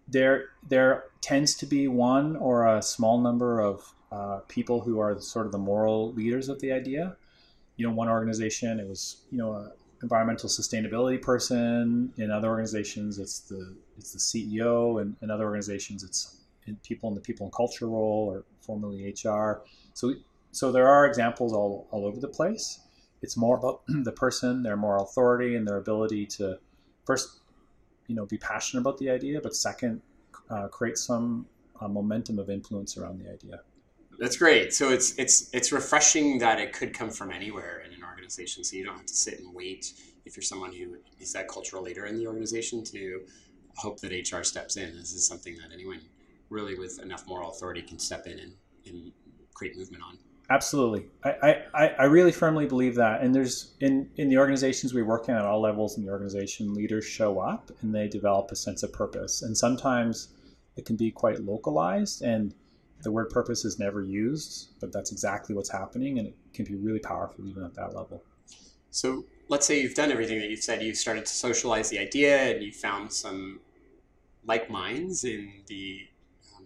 there, 0.09 0.47
there 0.69 1.05
tends 1.21 1.55
to 1.57 1.67
be 1.67 1.89
one 1.89 2.37
or 2.37 2.67
a 2.67 2.83
small 2.83 3.21
number 3.21 3.61
of 3.61 3.95
uh, 4.11 4.41
people 4.49 4.81
who 4.81 4.99
are 5.01 5.21
sort 5.21 5.47
of 5.47 5.53
the 5.53 5.59
moral 5.59 6.13
leaders 6.15 6.49
of 6.49 6.61
the 6.61 6.73
idea. 6.73 7.17
You 7.77 7.87
know, 7.87 7.93
one 7.93 8.09
organization 8.09 8.81
it 8.81 8.89
was 8.89 9.23
you 9.31 9.39
know 9.39 9.53
a 9.53 9.73
environmental 10.03 10.49
sustainability 10.49 11.21
person. 11.21 12.13
In 12.17 12.31
other 12.31 12.49
organizations, 12.49 13.19
it's 13.19 13.41
the 13.41 13.77
it's 13.97 14.13
the 14.13 14.19
CEO, 14.19 15.01
and 15.01 15.17
in 15.23 15.31
other 15.31 15.45
organizations, 15.45 16.03
it's 16.05 16.37
in 16.67 16.77
people 16.77 17.09
in 17.09 17.15
the 17.15 17.21
people 17.21 17.47
and 17.47 17.53
culture 17.53 17.87
role 17.87 18.29
or 18.31 18.45
formerly 18.61 19.15
HR. 19.25 19.63
So, 19.95 20.15
so 20.53 20.71
there 20.71 20.87
are 20.87 21.07
examples 21.07 21.53
all, 21.53 21.89
all 21.91 22.07
over 22.07 22.21
the 22.21 22.29
place 22.29 22.81
it's 23.23 23.37
more 23.37 23.57
about 23.57 23.83
the 23.89 24.13
person, 24.13 24.63
their 24.63 24.77
moral 24.77 25.05
authority, 25.05 25.57
and 25.57 25.67
their 25.67 25.77
ability 25.77 26.27
to 26.27 26.59
first, 27.05 27.41
you 28.07 28.15
know, 28.15 28.27
be 28.27 28.39
passionate 28.39 28.83
about 28.83 28.99
the 28.99 29.11
idea, 29.11 29.41
but 29.41 29.55
second, 29.55 30.03
uh, 30.51 30.69
create 30.69 30.99
some 30.99 31.47
uh, 31.81 31.89
momentum 31.89 32.39
of 32.39 32.51
influence 32.51 32.97
around 32.97 33.21
the 33.21 33.31
idea. 33.31 33.61
That's 34.19 34.37
great. 34.37 34.75
So 34.75 34.91
it's 34.91 35.17
it's 35.17 35.49
it's 35.55 35.71
refreshing 35.71 36.39
that 36.39 36.59
it 36.59 36.73
could 36.73 36.93
come 36.93 37.11
from 37.11 37.31
anywhere 37.31 37.83
in 37.87 37.93
an 37.93 37.98
organization. 38.29 38.63
So 38.63 38.77
you 38.77 38.85
don't 38.85 38.97
have 38.97 39.07
to 39.07 39.15
sit 39.15 39.41
and 39.41 39.55
wait 39.55 39.95
if 40.27 40.37
you're 40.37 40.43
someone 40.43 40.73
who 40.73 40.99
is 41.19 41.33
that 41.33 41.49
cultural 41.49 41.83
leader 41.83 42.05
in 42.07 42.19
the 42.19 42.27
organization 42.27 42.85
to 42.85 43.23
hope 43.77 44.01
that 44.01 44.13
HR 44.13 44.43
steps 44.43 44.77
in. 44.77 44.95
This 44.97 45.15
is 45.15 45.27
something 45.27 45.57
that 45.57 45.73
anyone 45.73 46.01
really 46.51 46.79
with 46.79 47.01
enough 47.03 47.27
moral 47.27 47.51
authority 47.51 47.83
can 47.83 47.99
step 47.99 48.27
in 48.27 48.39
and, 48.39 48.53
and 48.87 49.13
create 49.55 49.77
movement 49.77 50.03
on. 50.03 50.19
Absolutely, 50.51 51.07
I, 51.25 51.63
I, 51.75 51.87
I 51.99 52.05
really 52.05 52.33
firmly 52.33 52.65
believe 52.67 52.95
that. 52.95 53.21
And 53.21 53.35
there's 53.35 53.75
in 53.81 54.09
in 54.17 54.31
the 54.31 54.39
organizations 54.39 54.95
we 54.95 55.03
work 55.03 55.29
in 55.29 55.35
at 55.35 55.45
all 55.45 55.61
levels 55.61 55.99
in 55.99 56.05
the 56.05 56.11
organization, 56.11 56.73
leaders 56.73 57.05
show 57.05 57.39
up 57.39 57.71
and 57.83 57.95
they 57.95 58.09
develop 58.09 58.51
a 58.51 58.57
sense 58.57 58.83
of 58.83 58.91
purpose. 58.91 59.43
And 59.43 59.57
sometimes 59.57 60.29
it 60.77 60.87
can 60.87 60.97
be 60.97 61.11
quite 61.11 61.41
localized, 61.41 62.23
and 62.23 62.55
the 63.03 63.13
word 63.13 63.31
purpose 63.31 63.65
is 63.65 63.79
never 63.79 64.03
used, 64.03 64.71
but 64.81 64.93
that's 64.93 65.13
exactly 65.13 65.55
what's 65.55 65.71
happening, 65.71 66.19
and 66.19 66.29
it 66.29 66.35
can 66.65 66.77
be 66.77 66.81
really 66.81 66.99
powerful 66.99 67.47
even 67.47 67.65
at 67.65 67.75
that 67.75 67.95
level. 67.95 68.23
So 68.91 69.25
let's 69.49 69.67
say 69.67 69.81
you've 69.81 69.95
done 69.95 70.11
everything 70.11 70.39
that 70.41 70.51
you've 70.51 70.63
said. 70.63 70.83
You've 70.83 70.97
started 70.97 71.25
to 71.27 71.33
socialize 71.33 71.89
the 71.89 71.99
idea, 71.99 72.37
and 72.55 72.63
you 72.63 72.73
found 72.73 73.13
some 73.13 73.61
like 74.45 74.71
minds 74.71 75.25
in 75.25 75.53
the 75.67 76.01
um, 76.57 76.65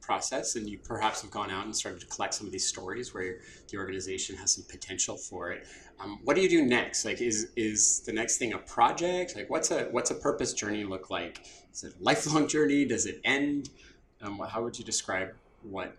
process, 0.00 0.56
and 0.56 0.68
you 0.68 0.78
perhaps 0.78 1.20
have 1.22 1.30
gone 1.30 1.50
out 1.50 1.64
and 1.64 1.76
started 1.76 2.00
to 2.00 2.06
collect 2.06 2.34
some 2.34 2.46
of 2.46 2.52
these 2.52 2.66
stories 2.66 3.12
where 3.12 3.40
the 3.68 3.76
organization 3.76 4.36
has 4.36 4.54
some 4.54 4.64
potential 4.64 5.16
for 5.16 5.50
it. 5.50 5.66
Um, 6.00 6.20
what 6.24 6.34
do 6.34 6.42
you 6.42 6.48
do 6.48 6.64
next? 6.64 7.04
Like, 7.04 7.20
is 7.20 7.50
is 7.56 8.00
the 8.00 8.12
next 8.12 8.38
thing 8.38 8.54
a 8.54 8.58
project? 8.58 9.36
Like, 9.36 9.50
what's 9.50 9.70
a 9.70 9.84
what's 9.90 10.10
a 10.10 10.14
purpose 10.14 10.54
journey 10.54 10.84
look 10.84 11.10
like? 11.10 11.44
Is 11.72 11.84
it 11.84 11.94
a 12.00 12.02
lifelong 12.02 12.48
journey? 12.54 12.84
Does 12.86 13.06
it 13.06 13.20
end? 13.24 13.70
Um, 14.22 14.38
how 14.38 14.62
would 14.62 14.78
you 14.78 14.84
describe 14.84 15.34
what 15.62 15.96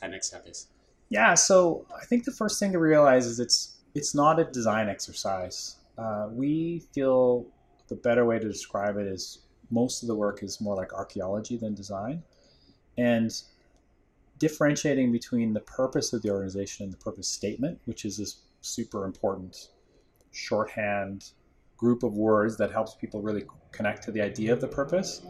that 0.00 0.10
next 0.10 0.28
step 0.28 0.46
is? 0.48 0.68
Yeah, 1.08 1.34
so 1.34 1.86
I 2.00 2.04
think 2.04 2.24
the 2.24 2.32
first 2.32 2.58
thing 2.58 2.72
to 2.72 2.78
realize 2.78 3.26
is 3.26 3.38
it's 3.40 3.78
it's 3.94 4.14
not 4.14 4.40
a 4.40 4.44
design 4.44 4.88
exercise. 4.88 5.76
Uh, 5.96 6.28
we 6.32 6.80
feel 6.92 7.46
the 7.88 7.94
better 7.94 8.24
way 8.24 8.38
to 8.38 8.48
describe 8.48 8.96
it 8.96 9.06
is 9.06 9.40
most 9.70 10.02
of 10.02 10.08
the 10.08 10.14
work 10.14 10.42
is 10.42 10.60
more 10.60 10.74
like 10.74 10.92
archaeology 10.92 11.56
than 11.56 11.74
design, 11.74 12.22
and 12.98 13.42
differentiating 14.38 15.12
between 15.12 15.52
the 15.52 15.60
purpose 15.60 16.12
of 16.12 16.22
the 16.22 16.30
organization 16.30 16.84
and 16.84 16.92
the 16.92 16.98
purpose 16.98 17.28
statement, 17.28 17.78
which 17.84 18.04
is 18.04 18.16
this 18.16 18.38
super 18.60 19.04
important 19.04 19.68
shorthand 20.32 21.30
group 21.76 22.02
of 22.02 22.14
words 22.14 22.56
that 22.56 22.72
helps 22.72 22.94
people 22.94 23.20
really 23.20 23.44
connect 23.72 24.02
to 24.02 24.10
the 24.10 24.20
idea 24.20 24.52
of 24.52 24.60
the 24.60 24.68
purpose. 24.68 25.22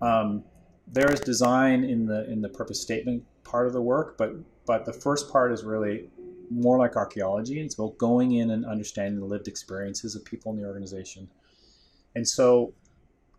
Um, 0.00 0.44
there 0.86 1.12
is 1.12 1.20
design 1.20 1.84
in 1.84 2.06
the 2.06 2.28
in 2.30 2.40
the 2.40 2.48
purpose 2.48 2.80
statement 2.80 3.24
part 3.44 3.66
of 3.66 3.72
the 3.72 3.82
work, 3.82 4.16
but 4.16 4.34
but 4.70 4.84
the 4.84 4.92
first 4.92 5.32
part 5.32 5.50
is 5.50 5.64
really 5.64 6.08
more 6.48 6.78
like 6.78 6.94
archaeology. 6.94 7.60
It's 7.60 7.74
about 7.74 7.98
going 7.98 8.30
in 8.30 8.52
and 8.52 8.64
understanding 8.64 9.18
the 9.18 9.26
lived 9.26 9.48
experiences 9.48 10.14
of 10.14 10.24
people 10.24 10.52
in 10.52 10.58
the 10.58 10.64
organization. 10.64 11.28
And 12.14 12.28
so 12.28 12.72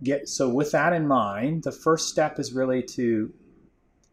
get 0.03 0.27
so 0.27 0.49
with 0.49 0.73
that 0.73 0.91
in 0.91 1.07
mind, 1.07 1.63
the 1.63 1.71
first 1.71 2.09
step 2.09 2.37
is 2.37 2.51
really 2.51 2.83
to 2.97 3.31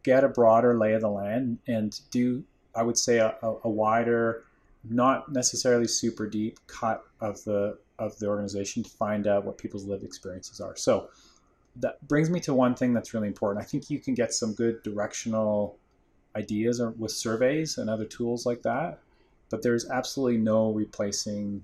get 0.03 0.23
a 0.23 0.29
broader 0.29 0.77
lay 0.77 0.93
of 0.93 1.01
the 1.01 1.09
land 1.09 1.57
and 1.67 1.99
do 2.09 2.45
I 2.73 2.83
would 2.83 2.97
say 2.97 3.17
a, 3.17 3.35
a 3.41 3.69
wider, 3.69 4.45
not 4.89 5.29
necessarily 5.29 5.89
super 5.89 6.25
deep 6.25 6.57
cut 6.67 7.03
of 7.19 7.43
the 7.43 7.79
of 7.97 8.17
the 8.19 8.27
organization 8.27 8.81
to 8.83 8.89
find 8.91 9.27
out 9.27 9.43
what 9.43 9.57
people's 9.57 9.83
lived 9.83 10.05
experiences 10.05 10.61
are. 10.61 10.77
So 10.77 11.09
that 11.75 11.95
brings 12.07 12.29
me 12.29 12.39
to 12.39 12.53
one 12.53 12.75
thing 12.75 12.93
that's 12.93 13.13
really 13.13 13.27
important. 13.27 13.61
I 13.61 13.67
think 13.67 13.89
you 13.89 13.99
can 13.99 14.13
get 14.13 14.33
some 14.33 14.53
good 14.53 14.81
directional 14.83 15.77
ideas 16.39 16.79
or 16.79 16.91
with 16.91 17.11
surveys 17.11 17.77
and 17.77 17.89
other 17.89 18.05
tools 18.05 18.45
like 18.45 18.61
that, 18.63 18.99
but 19.49 19.61
there's 19.61 19.89
absolutely 19.89 20.37
no 20.37 20.71
replacing 20.71 21.63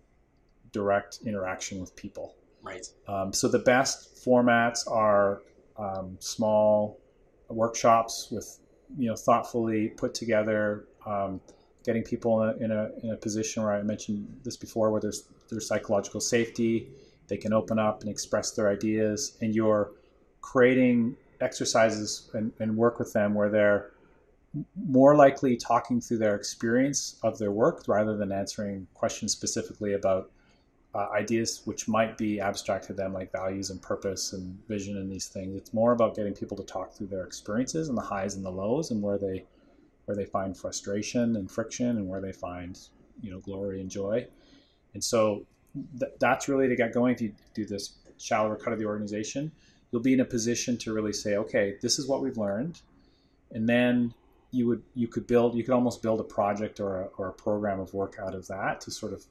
direct 0.71 1.19
interaction 1.25 1.79
with 1.79 1.95
people. 1.95 2.35
Right. 2.61 2.85
Um, 3.07 3.31
so 3.31 3.47
the 3.47 3.59
best 3.59 4.23
formats 4.25 4.79
are 4.89 5.41
um, 5.77 6.17
small 6.19 6.99
workshops 7.49 8.29
with 8.31 8.59
you 8.97 9.07
know 9.09 9.15
thoughtfully 9.15 9.89
put 9.89 10.13
together, 10.13 10.85
um, 11.05 11.39
getting 11.85 12.03
people 12.03 12.31
in 12.43 12.49
a, 12.49 12.65
in 12.65 12.71
a, 12.71 12.89
in 13.03 13.09
a 13.11 13.17
position 13.17 13.63
where 13.63 13.73
I 13.73 13.81
mentioned 13.83 14.27
this 14.43 14.57
before, 14.57 14.91
where 14.91 15.01
there's 15.01 15.27
there's 15.49 15.67
psychological 15.67 16.19
safety. 16.19 16.89
They 17.27 17.37
can 17.37 17.53
open 17.53 17.79
up 17.79 18.01
and 18.01 18.09
express 18.09 18.51
their 18.51 18.69
ideas, 18.69 19.37
and 19.41 19.55
you're 19.55 19.91
creating 20.41 21.15
exercises 21.41 22.29
and, 22.33 22.51
and 22.59 22.77
work 22.77 22.99
with 22.99 23.11
them 23.13 23.33
where 23.33 23.49
they're 23.49 23.91
more 24.75 25.15
likely 25.15 25.57
talking 25.57 25.99
through 25.99 26.19
their 26.19 26.35
experience 26.35 27.17
of 27.23 27.37
their 27.37 27.51
work 27.51 27.83
rather 27.87 28.15
than 28.15 28.31
answering 28.31 28.87
questions 28.93 29.31
specifically 29.31 29.93
about 29.93 30.31
uh, 30.95 31.09
ideas 31.13 31.61
which 31.65 31.89
might 31.89 32.17
be 32.17 32.39
abstract 32.39 32.85
to 32.85 32.93
them, 32.93 33.11
like 33.11 33.31
values 33.31 33.69
and 33.69 33.81
purpose 33.81 34.31
and 34.31 34.57
vision 34.67 34.97
and 34.97 35.11
these 35.11 35.27
things. 35.27 35.55
It's 35.55 35.73
more 35.73 35.91
about 35.91 36.15
getting 36.15 36.33
people 36.33 36.55
to 36.55 36.63
talk 36.63 36.93
through 36.93 37.07
their 37.07 37.25
experiences 37.25 37.89
and 37.89 37.97
the 37.97 38.01
highs 38.01 38.35
and 38.35 38.45
the 38.45 38.51
lows 38.51 38.91
and 38.91 39.01
where 39.01 39.17
they 39.17 39.43
where 40.05 40.15
they 40.15 40.25
find 40.25 40.55
frustration 40.55 41.35
and 41.35 41.49
friction 41.51 41.97
and 41.97 42.07
where 42.07 42.21
they 42.21 42.31
find 42.31 42.79
you 43.21 43.29
know 43.29 43.39
glory 43.39 43.81
and 43.81 43.89
joy. 43.89 44.25
And 44.93 45.03
so 45.03 45.45
th- 45.99 46.13
that's 46.19 46.47
really 46.47 46.69
to 46.69 46.75
get 46.77 46.93
going. 46.93 47.13
If 47.13 47.21
you 47.21 47.33
do 47.53 47.65
this 47.65 47.95
shallower 48.17 48.55
cut 48.55 48.71
of 48.71 48.79
the 48.79 48.85
organization, 48.85 49.51
you'll 49.91 50.01
be 50.01 50.13
in 50.13 50.21
a 50.21 50.25
position 50.25 50.77
to 50.77 50.93
really 50.93 51.11
say, 51.13 51.35
okay, 51.35 51.75
this 51.81 51.99
is 51.99 52.07
what 52.07 52.21
we've 52.21 52.37
learned, 52.37 52.79
and 53.51 53.67
then 53.67 54.13
you 54.55 54.67
would 54.67 54.83
you 54.93 55.07
could 55.07 55.27
build 55.27 55.55
you 55.55 55.63
could 55.63 55.73
almost 55.73 56.01
build 56.01 56.19
a 56.21 56.23
project 56.23 56.79
or 56.79 57.01
a, 57.01 57.05
or 57.17 57.27
a 57.27 57.33
program 57.33 57.79
of 57.79 57.93
work 57.93 58.15
out 58.21 58.33
of 58.33 58.47
that 58.47 58.79
to 58.81 58.89
sort 58.89 59.11
of 59.11 59.25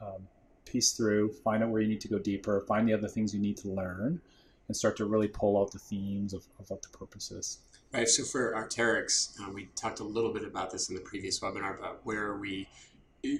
um, 0.00 0.28
piece 0.64 0.92
through, 0.92 1.32
find 1.44 1.62
out 1.62 1.70
where 1.70 1.80
you 1.80 1.88
need 1.88 2.00
to 2.00 2.08
go 2.08 2.18
deeper, 2.18 2.60
find 2.60 2.88
the 2.88 2.92
other 2.92 3.08
things 3.08 3.34
you 3.34 3.40
need 3.40 3.56
to 3.56 3.68
learn, 3.68 4.20
and 4.68 4.76
start 4.76 4.96
to 4.96 5.04
really 5.04 5.28
pull 5.28 5.60
out 5.60 5.72
the 5.72 5.78
themes 5.78 6.32
of, 6.32 6.44
of 6.58 6.68
what 6.70 6.82
the 6.82 6.88
purpose 6.88 7.30
is. 7.30 7.58
Right. 7.92 8.08
So 8.08 8.22
for 8.22 8.54
Arc'teryx, 8.54 9.40
uh, 9.40 9.50
we 9.52 9.68
talked 9.74 10.00
a 10.00 10.04
little 10.04 10.32
bit 10.32 10.44
about 10.44 10.70
this 10.70 10.88
in 10.88 10.94
the 10.94 11.00
previous 11.00 11.40
webinar, 11.40 11.80
but 11.80 12.00
where 12.04 12.36
we 12.36 12.68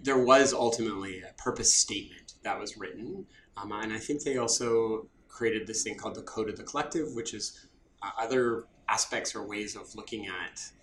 there 0.03 0.19
was 0.19 0.53
ultimately 0.53 1.23
a 1.23 1.33
purpose 1.43 1.75
statement 1.75 2.35
that 2.43 2.59
was 2.59 2.77
written, 2.77 3.27
um, 3.57 3.73
and 3.73 3.93
I 3.93 3.99
think 3.99 4.23
they 4.23 4.37
also 4.37 5.07
created 5.29 5.67
this 5.67 5.83
thing 5.83 5.97
called 5.97 6.17
the 6.17 6.23
Code 6.23 6.51
of 6.51 6.57
the 6.57 6.65
Collective, 6.65 7.15
which 7.15 7.33
is 7.33 7.67
uh, 8.03 8.11
other 8.19 8.65
aspects 8.91 9.35
or 9.35 9.43
ways 9.47 9.77
of 9.77 9.95
looking 9.95 10.27
at 10.27 10.61
um, 10.61 10.80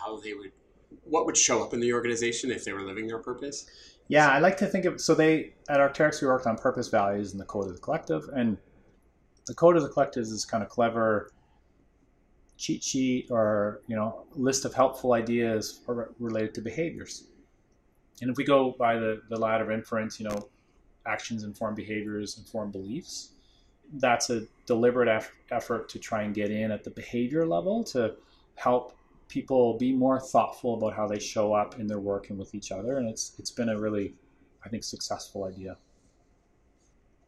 how 0.00 0.18
they 0.20 0.34
would 0.34 0.52
what 1.04 1.26
would 1.26 1.36
show 1.36 1.62
up 1.62 1.72
in 1.72 1.80
the 1.80 1.92
organization 1.92 2.50
if 2.50 2.64
they 2.64 2.72
were 2.72 2.82
living 2.82 3.06
their 3.06 3.18
purpose. 3.18 3.66
Yeah, 4.08 4.28
I 4.28 4.40
like 4.40 4.56
to 4.58 4.66
think 4.66 4.84
of 4.84 5.00
so 5.00 5.14
they 5.14 5.54
at 5.68 5.80
Arc'teryx 5.80 6.20
we 6.20 6.28
worked 6.28 6.46
on 6.46 6.56
purpose 6.56 6.88
values 6.88 7.32
and 7.32 7.40
the 7.40 7.44
code 7.44 7.68
of 7.68 7.74
the 7.74 7.80
collective, 7.80 8.28
and 8.34 8.58
the 9.46 9.54
code 9.54 9.76
of 9.76 9.82
the 9.82 9.88
collective 9.88 10.22
is 10.22 10.30
this 10.30 10.44
kind 10.44 10.62
of 10.62 10.68
clever 10.68 11.30
cheat 12.56 12.82
sheet 12.82 13.26
or 13.30 13.80
you 13.88 13.96
know 13.96 14.24
list 14.34 14.64
of 14.64 14.74
helpful 14.74 15.14
ideas 15.14 15.80
related 16.18 16.54
to 16.54 16.60
behaviors. 16.60 17.24
And 18.20 18.30
if 18.30 18.36
we 18.36 18.44
go 18.44 18.74
by 18.78 18.96
the, 18.96 19.20
the 19.30 19.36
ladder 19.36 19.64
of 19.64 19.70
inference, 19.70 20.20
you 20.20 20.28
know, 20.28 20.48
actions 21.06 21.42
inform 21.42 21.74
behaviors, 21.74 22.38
inform 22.38 22.70
beliefs. 22.70 23.30
That's 23.94 24.30
a 24.30 24.46
deliberate 24.64 25.08
eff- 25.08 25.32
effort 25.50 25.88
to 25.90 25.98
try 25.98 26.22
and 26.22 26.32
get 26.32 26.50
in 26.50 26.70
at 26.70 26.84
the 26.84 26.90
behavior 26.90 27.44
level 27.44 27.82
to 27.84 28.14
help 28.54 28.96
people 29.32 29.78
be 29.78 29.92
more 29.92 30.20
thoughtful 30.20 30.74
about 30.74 30.94
how 30.94 31.06
they 31.08 31.18
show 31.18 31.54
up 31.54 31.80
in 31.80 31.86
their 31.86 31.98
work 31.98 32.28
and 32.28 32.38
with 32.38 32.54
each 32.54 32.70
other. 32.70 32.98
And 32.98 33.08
it's 33.08 33.32
it's 33.38 33.50
been 33.50 33.70
a 33.70 33.78
really, 33.78 34.14
I 34.64 34.68
think, 34.68 34.84
successful 34.84 35.44
idea. 35.44 35.78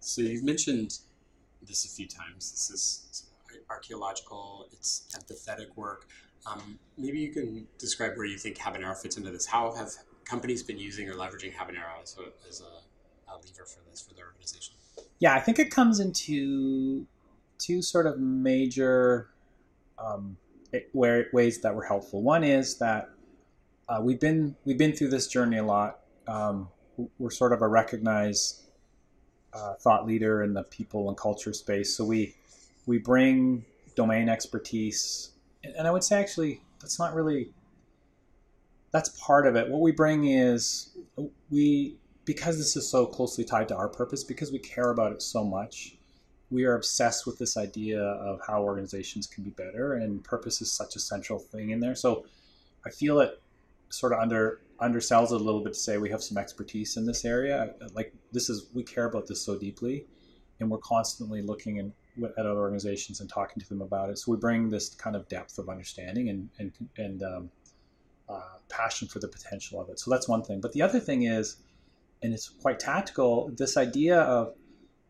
So 0.01 0.21
you've 0.21 0.45
mentioned 0.45 0.99
this 1.67 1.87
a 1.87 1.89
few 1.89 2.07
times. 2.07 2.51
This 2.51 2.71
is 2.71 3.27
archaeological, 3.71 4.69
it's 4.73 5.07
empathetic 5.19 5.75
work. 5.77 6.07
Um, 6.47 6.79
maybe 6.99 7.19
you 7.19 7.33
can 7.33 7.67
describe 7.79 8.19
where 8.19 8.27
you 8.27 8.37
think 8.37 8.59
Habanero 8.59 8.95
fits 8.95 9.17
into 9.17 9.31
this. 9.31 9.47
How 9.47 9.73
have 9.75 9.89
companies 10.27 10.63
been 10.63 10.79
using 10.79 11.09
or 11.09 11.15
leveraging 11.15 11.55
Habanero 11.55 12.03
as 12.03 12.17
a, 12.19 12.49
as 12.49 12.61
a, 12.61 13.33
a 13.33 13.35
lever 13.37 13.65
for 13.65 13.81
this 13.91 14.03
for 14.03 14.13
their 14.15 14.27
organization? 14.27 14.75
Yeah, 15.21 15.35
I 15.35 15.41
think 15.41 15.59
it 15.59 15.71
comes 15.71 16.01
into 16.01 17.07
two 17.59 17.81
sort 17.81 18.07
of 18.07 18.19
major 18.19 19.31
um, 19.99 20.37
where, 20.93 21.27
ways 21.33 21.61
that 21.61 21.75
were 21.75 21.85
helpful. 21.85 22.23
One 22.23 22.45
is 22.45 22.77
that 22.79 23.11
uh, 23.89 24.01
we've 24.01 24.21
been 24.21 24.57
we've 24.65 24.79
been 24.79 24.93
through 24.93 25.09
this 25.09 25.27
journey 25.27 25.59
a 25.59 25.65
lot. 25.65 26.01
Um, 26.27 26.69
we're 27.19 27.31
sort 27.31 27.53
of 27.53 27.61
a 27.63 27.69
recognized 27.69 28.63
uh, 29.53 29.75
thought 29.75 30.07
leader 30.07 30.43
in 30.43 30.55
the 30.55 30.63
people 30.63 31.09
and 31.09 31.17
culture 31.17 31.53
space, 31.53 31.97
so 31.97 32.05
we 32.05 32.35
we 32.87 32.99
bring 32.99 33.65
domain 33.95 34.29
expertise, 34.29 35.31
and 35.63 35.87
I 35.87 35.91
would 35.91 36.03
say 36.03 36.19
actually 36.19 36.61
that's 36.81 36.99
not 36.99 37.15
really 37.15 37.53
that's 38.91 39.11
part 39.21 39.47
of 39.47 39.57
it. 39.57 39.69
What 39.69 39.81
we 39.81 39.93
bring 39.93 40.27
is 40.27 40.97
we 41.51 41.97
because 42.25 42.57
this 42.57 42.77
is 42.77 42.89
so 42.89 43.07
closely 43.07 43.45
tied 43.45 43.69
to 43.69 43.77
our 43.77 43.89
purpose, 43.89 44.25
because 44.25 44.51
we 44.51 44.59
care 44.59 44.91
about 44.91 45.13
it 45.13 45.21
so 45.21 45.45
much, 45.45 45.97
we 46.51 46.65
are 46.65 46.75
obsessed 46.75 47.27
with 47.27 47.39
this 47.39 47.57
idea 47.57 48.01
of 48.01 48.41
how 48.47 48.63
organizations 48.63 49.27
can 49.27 49.45
be 49.45 49.51
better, 49.51 49.95
and 49.95 50.23
purpose 50.23 50.61
is 50.61 50.73
such 50.73 50.97
a 50.97 51.01
central 51.01 51.39
thing 51.39 51.71
in 51.71 51.81
there. 51.81 51.95
So 51.95 52.27
I 52.87 52.91
feel 52.91 53.21
it 53.21 53.41
sort 53.89 54.13
of 54.13 54.21
under 54.21 54.61
undersells 54.81 55.27
it 55.27 55.41
a 55.41 55.45
little 55.45 55.63
bit 55.63 55.73
to 55.73 55.79
say 55.79 55.99
we 55.99 56.11
have 56.11 56.23
some 56.23 56.37
expertise 56.37 56.97
in 56.97 57.07
this 57.07 57.25
area. 57.25 57.75
Like 57.93 58.13
this 58.33 58.51
is 58.51 58.67
we 58.75 58.83
care 58.83 59.07
about 59.07 59.27
this 59.27 59.43
so 59.43 59.59
deeply, 59.59 60.07
and 60.61 60.71
we're 60.71 60.79
constantly 60.79 61.43
looking 61.43 61.93
at 62.23 62.47
other 62.47 62.61
organizations 62.61 63.21
and 63.21 63.29
talking 63.29 63.61
to 63.61 63.69
them 63.69 63.83
about 63.83 64.11
it. 64.11 64.19
So 64.19 64.33
we 64.33 64.39
bring 64.39 64.71
this 64.71 64.91
kind 64.91 65.17
of 65.17 65.29
depth 65.29 65.59
of 65.59 65.69
understanding 65.69 66.29
and 66.29 66.49
and 66.59 66.73
and 66.97 67.23
um, 67.23 67.51
uh, 68.29 68.59
passion 68.69 69.09
for 69.09 69.19
the 69.19 69.29
potential 69.29 69.81
of 69.81 69.89
it. 69.89 69.99
So 69.99 70.11
that's 70.11 70.29
one 70.29 70.43
thing. 70.43 70.61
But 70.61 70.73
the 70.73 70.83
other 70.83 71.01
thing 71.01 71.23
is, 71.23 71.57
and 72.23 72.33
it's 72.33 72.49
quite 72.49 72.79
tactical. 72.79 73.51
This 73.57 73.77
idea 73.77 74.21
of 74.21 74.55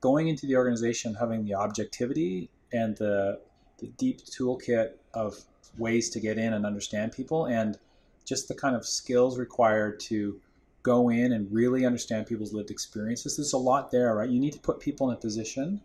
going 0.05 0.29
into 0.29 0.47
the 0.47 0.55
organization, 0.55 1.14
having 1.14 1.47
the 1.47 1.55
objectivity 1.55 2.51
and 2.75 2.95
the 2.99 3.40
the 3.79 3.87
deep 3.97 4.21
toolkit 4.27 4.90
of 5.14 5.35
ways 5.79 6.11
to 6.11 6.21
get 6.21 6.37
in 6.37 6.53
and 6.53 6.67
understand 6.67 7.11
people, 7.11 7.47
and 7.47 7.79
just 8.27 8.47
the 8.47 8.55
kind 8.55 8.77
of 8.77 8.85
skills 8.87 9.38
required 9.38 9.99
to 9.99 10.38
go 10.83 11.09
in 11.09 11.33
and 11.33 11.51
really 11.51 11.87
understand 11.87 12.27
people's 12.27 12.53
lived 12.53 12.71
experiences. 12.71 13.38
There's 13.38 13.55
a 13.55 13.59
lot 13.73 13.90
there, 13.90 14.14
right? 14.14 14.29
You 14.29 14.38
need 14.38 14.53
to 14.53 14.59
put 14.59 14.79
people 14.79 15.09
in 15.09 15.17
a 15.17 15.19
position 15.19 15.81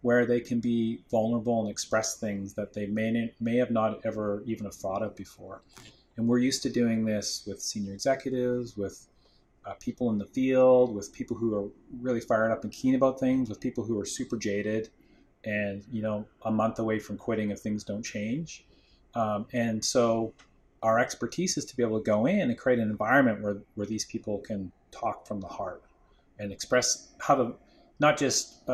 where 0.00 0.24
they 0.24 0.40
can 0.40 0.60
be 0.60 1.00
vulnerable 1.10 1.60
and 1.60 1.68
express 1.68 2.16
things 2.16 2.54
that 2.54 2.72
they 2.72 2.86
may 2.86 3.32
may 3.40 3.56
have 3.56 3.72
not 3.72 4.00
ever 4.06 4.44
even 4.46 4.64
have 4.66 4.76
thought 4.76 5.02
of 5.02 5.16
before. 5.16 5.62
And 6.16 6.28
we're 6.28 6.38
used 6.38 6.62
to 6.62 6.70
doing 6.70 7.04
this 7.04 7.42
with 7.48 7.60
senior 7.60 7.94
executives, 7.94 8.76
with 8.76 9.08
uh, 9.66 9.74
people 9.80 10.10
in 10.10 10.18
the 10.18 10.26
field, 10.26 10.94
with 10.94 11.12
people 11.12 11.36
who 11.36 11.54
are 11.54 11.68
really 12.00 12.20
fired 12.20 12.52
up 12.52 12.62
and 12.64 12.72
keen 12.72 12.94
about 12.94 13.18
things, 13.18 13.48
with 13.48 13.60
people 13.60 13.84
who 13.84 13.98
are 13.98 14.06
super 14.06 14.36
jaded, 14.36 14.88
and 15.44 15.84
you 15.90 16.02
know 16.02 16.26
a 16.42 16.50
month 16.50 16.78
away 16.78 16.98
from 16.98 17.16
quitting 17.16 17.50
if 17.50 17.58
things 17.58 17.84
don't 17.84 18.04
change. 18.04 18.64
Um, 19.14 19.46
and 19.52 19.84
so 19.84 20.34
our 20.82 20.98
expertise 20.98 21.56
is 21.56 21.64
to 21.64 21.76
be 21.76 21.82
able 21.82 21.98
to 21.98 22.04
go 22.04 22.26
in 22.26 22.40
and 22.40 22.58
create 22.58 22.78
an 22.78 22.90
environment 22.90 23.42
where, 23.42 23.56
where 23.74 23.86
these 23.86 24.04
people 24.04 24.38
can 24.38 24.70
talk 24.90 25.26
from 25.26 25.40
the 25.40 25.46
heart 25.46 25.82
and 26.38 26.52
express 26.52 27.08
how 27.18 27.34
to 27.34 27.54
not 27.98 28.18
just 28.18 28.66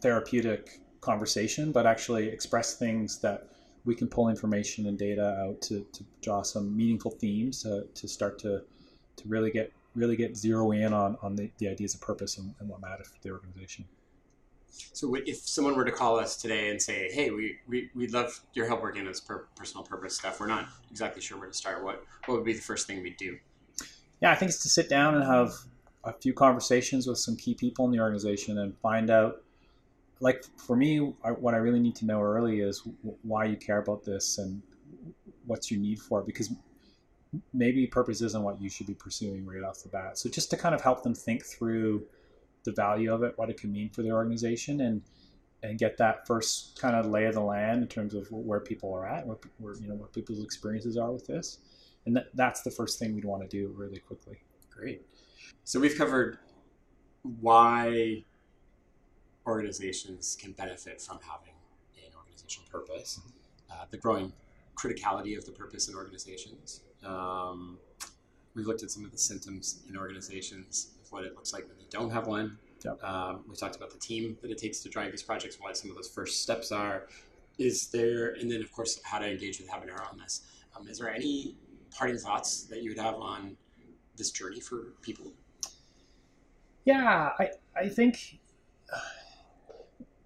therapeutic 0.00 0.80
conversation, 1.00 1.72
but 1.72 1.86
actually 1.86 2.28
express 2.28 2.76
things 2.76 3.18
that 3.18 3.48
we 3.84 3.94
can 3.94 4.08
pull 4.08 4.28
information 4.28 4.86
and 4.86 4.98
data 4.98 5.36
out 5.40 5.60
to, 5.62 5.84
to 5.92 6.04
draw 6.22 6.42
some 6.42 6.76
meaningful 6.76 7.10
themes 7.10 7.62
to, 7.62 7.86
to 7.94 8.06
start 8.06 8.38
to, 8.38 8.62
to 9.16 9.28
really 9.28 9.50
get 9.50 9.72
really 9.94 10.16
get 10.16 10.36
zero 10.36 10.70
in 10.72 10.92
on, 10.92 11.16
on 11.22 11.36
the, 11.36 11.50
the 11.58 11.68
ideas 11.68 11.94
of 11.94 12.00
purpose 12.00 12.38
and, 12.38 12.54
and 12.60 12.68
what 12.68 12.80
matters 12.80 13.08
for 13.08 13.18
the 13.22 13.30
organization. 13.30 13.84
So 14.92 15.14
if 15.14 15.38
someone 15.38 15.76
were 15.76 15.84
to 15.84 15.92
call 15.92 16.18
us 16.18 16.36
today 16.36 16.70
and 16.70 16.80
say, 16.80 17.10
"Hey, 17.10 17.30
we, 17.30 17.56
we 17.66 17.90
we'd 17.96 18.12
love 18.12 18.40
your 18.54 18.66
help 18.68 18.82
working 18.82 19.00
on 19.00 19.08
this 19.08 19.20
per- 19.20 19.46
personal 19.56 19.84
purpose 19.84 20.16
stuff. 20.16 20.38
We're 20.38 20.46
not 20.46 20.68
exactly 20.90 21.20
sure 21.20 21.38
where 21.38 21.48
to 21.48 21.54
start. 21.54 21.82
What 21.82 22.04
what 22.26 22.36
would 22.36 22.44
be 22.44 22.52
the 22.52 22.60
first 22.60 22.86
thing 22.86 23.02
we'd 23.02 23.16
do?" 23.16 23.38
Yeah, 24.20 24.30
I 24.30 24.34
think 24.34 24.50
it's 24.50 24.62
to 24.62 24.68
sit 24.68 24.88
down 24.88 25.14
and 25.14 25.24
have 25.24 25.52
a 26.04 26.12
few 26.12 26.32
conversations 26.32 27.06
with 27.06 27.18
some 27.18 27.36
key 27.36 27.54
people 27.54 27.84
in 27.86 27.90
the 27.90 28.00
organization 28.00 28.58
and 28.58 28.76
find 28.78 29.10
out 29.10 29.42
like 30.20 30.44
for 30.56 30.76
me 30.76 30.98
what 30.98 31.54
i 31.54 31.56
really 31.58 31.80
need 31.80 31.94
to 31.94 32.06
know 32.06 32.20
early 32.20 32.60
is 32.60 32.82
why 33.22 33.44
you 33.44 33.56
care 33.56 33.78
about 33.78 34.04
this 34.04 34.38
and 34.38 34.62
what's 35.46 35.70
your 35.70 35.80
need 35.80 35.98
for 35.98 36.20
it 36.20 36.26
because 36.26 36.50
maybe 37.52 37.86
purpose 37.86 38.22
isn't 38.22 38.42
what 38.42 38.60
you 38.60 38.70
should 38.70 38.86
be 38.86 38.94
pursuing 38.94 39.44
right 39.44 39.62
off 39.62 39.82
the 39.82 39.88
bat. 39.88 40.18
So 40.18 40.28
just 40.28 40.50
to 40.50 40.56
kind 40.56 40.74
of 40.74 40.80
help 40.80 41.02
them 41.02 41.14
think 41.14 41.44
through 41.44 42.06
the 42.64 42.72
value 42.72 43.12
of 43.12 43.22
it 43.22 43.32
what 43.36 43.50
it 43.50 43.58
can 43.60 43.72
mean 43.72 43.88
for 43.90 44.02
their 44.02 44.14
organization 44.14 44.80
and 44.80 45.02
and 45.62 45.78
get 45.78 45.96
that 45.98 46.26
first 46.26 46.78
kind 46.80 46.94
of 46.94 47.06
lay 47.06 47.24
of 47.24 47.34
the 47.34 47.40
land 47.40 47.82
in 47.82 47.88
terms 47.88 48.14
of 48.14 48.30
where 48.30 48.60
people 48.60 48.94
are 48.94 49.06
at 49.06 49.26
where, 49.26 49.38
where 49.58 49.74
you 49.76 49.88
know 49.88 49.94
what 49.94 50.12
people's 50.12 50.42
experiences 50.42 50.96
are 50.96 51.10
with 51.10 51.26
this. 51.26 51.58
And 52.06 52.16
that, 52.16 52.28
that's 52.34 52.62
the 52.62 52.70
first 52.70 52.98
thing 52.98 53.14
we'd 53.14 53.24
want 53.24 53.42
to 53.42 53.48
do 53.48 53.72
really 53.76 53.98
quickly. 53.98 54.38
Great. 54.70 55.02
So 55.64 55.80
we've 55.80 55.98
covered 55.98 56.38
why 57.22 58.24
organizations 59.46 60.36
can 60.40 60.52
benefit 60.52 61.00
from 61.00 61.18
having 61.22 61.54
an 61.96 62.12
organizational 62.16 62.68
purpose, 62.70 63.20
uh, 63.70 63.84
the 63.90 63.98
growing 63.98 64.32
criticality 64.76 65.36
of 65.36 65.44
the 65.44 65.52
purpose 65.52 65.88
in 65.88 65.94
organizations. 65.94 66.82
Um, 67.04 67.78
we've 68.54 68.66
looked 68.66 68.82
at 68.82 68.90
some 68.90 69.04
of 69.04 69.12
the 69.12 69.18
symptoms 69.18 69.82
in 69.88 69.96
organizations 69.96 70.90
of 71.02 71.10
what 71.12 71.24
it 71.24 71.34
looks 71.34 71.52
like 71.52 71.66
when 71.68 71.76
they 71.78 71.86
don't 71.90 72.10
have 72.10 72.26
one. 72.26 72.58
Yep. 72.84 73.02
Um, 73.02 73.44
we 73.48 73.56
talked 73.56 73.76
about 73.76 73.90
the 73.90 73.98
team 73.98 74.36
that 74.42 74.50
it 74.50 74.58
takes 74.58 74.80
to 74.80 74.88
drive 74.88 75.10
these 75.10 75.22
projects, 75.22 75.58
what 75.60 75.76
some 75.76 75.90
of 75.90 75.96
those 75.96 76.08
first 76.08 76.42
steps 76.42 76.70
are. 76.72 77.06
Is 77.58 77.88
there, 77.88 78.34
and 78.34 78.50
then 78.50 78.62
of 78.62 78.70
course, 78.70 79.00
how 79.02 79.18
to 79.18 79.28
engage 79.28 79.58
with 79.58 79.68
Habanero 79.68 80.08
on 80.10 80.18
this. 80.18 80.42
Um, 80.76 80.86
is 80.86 80.98
there 80.98 81.12
any 81.12 81.56
parting 81.90 82.18
thoughts 82.18 82.64
that 82.64 82.82
you 82.82 82.90
would 82.90 82.98
have 82.98 83.16
on 83.16 83.56
this 84.16 84.30
journey 84.30 84.60
for 84.60 84.92
people 85.02 85.32
yeah, 86.88 87.32
I, 87.38 87.50
I 87.76 87.90
think 87.90 88.38
uh, 88.90 88.98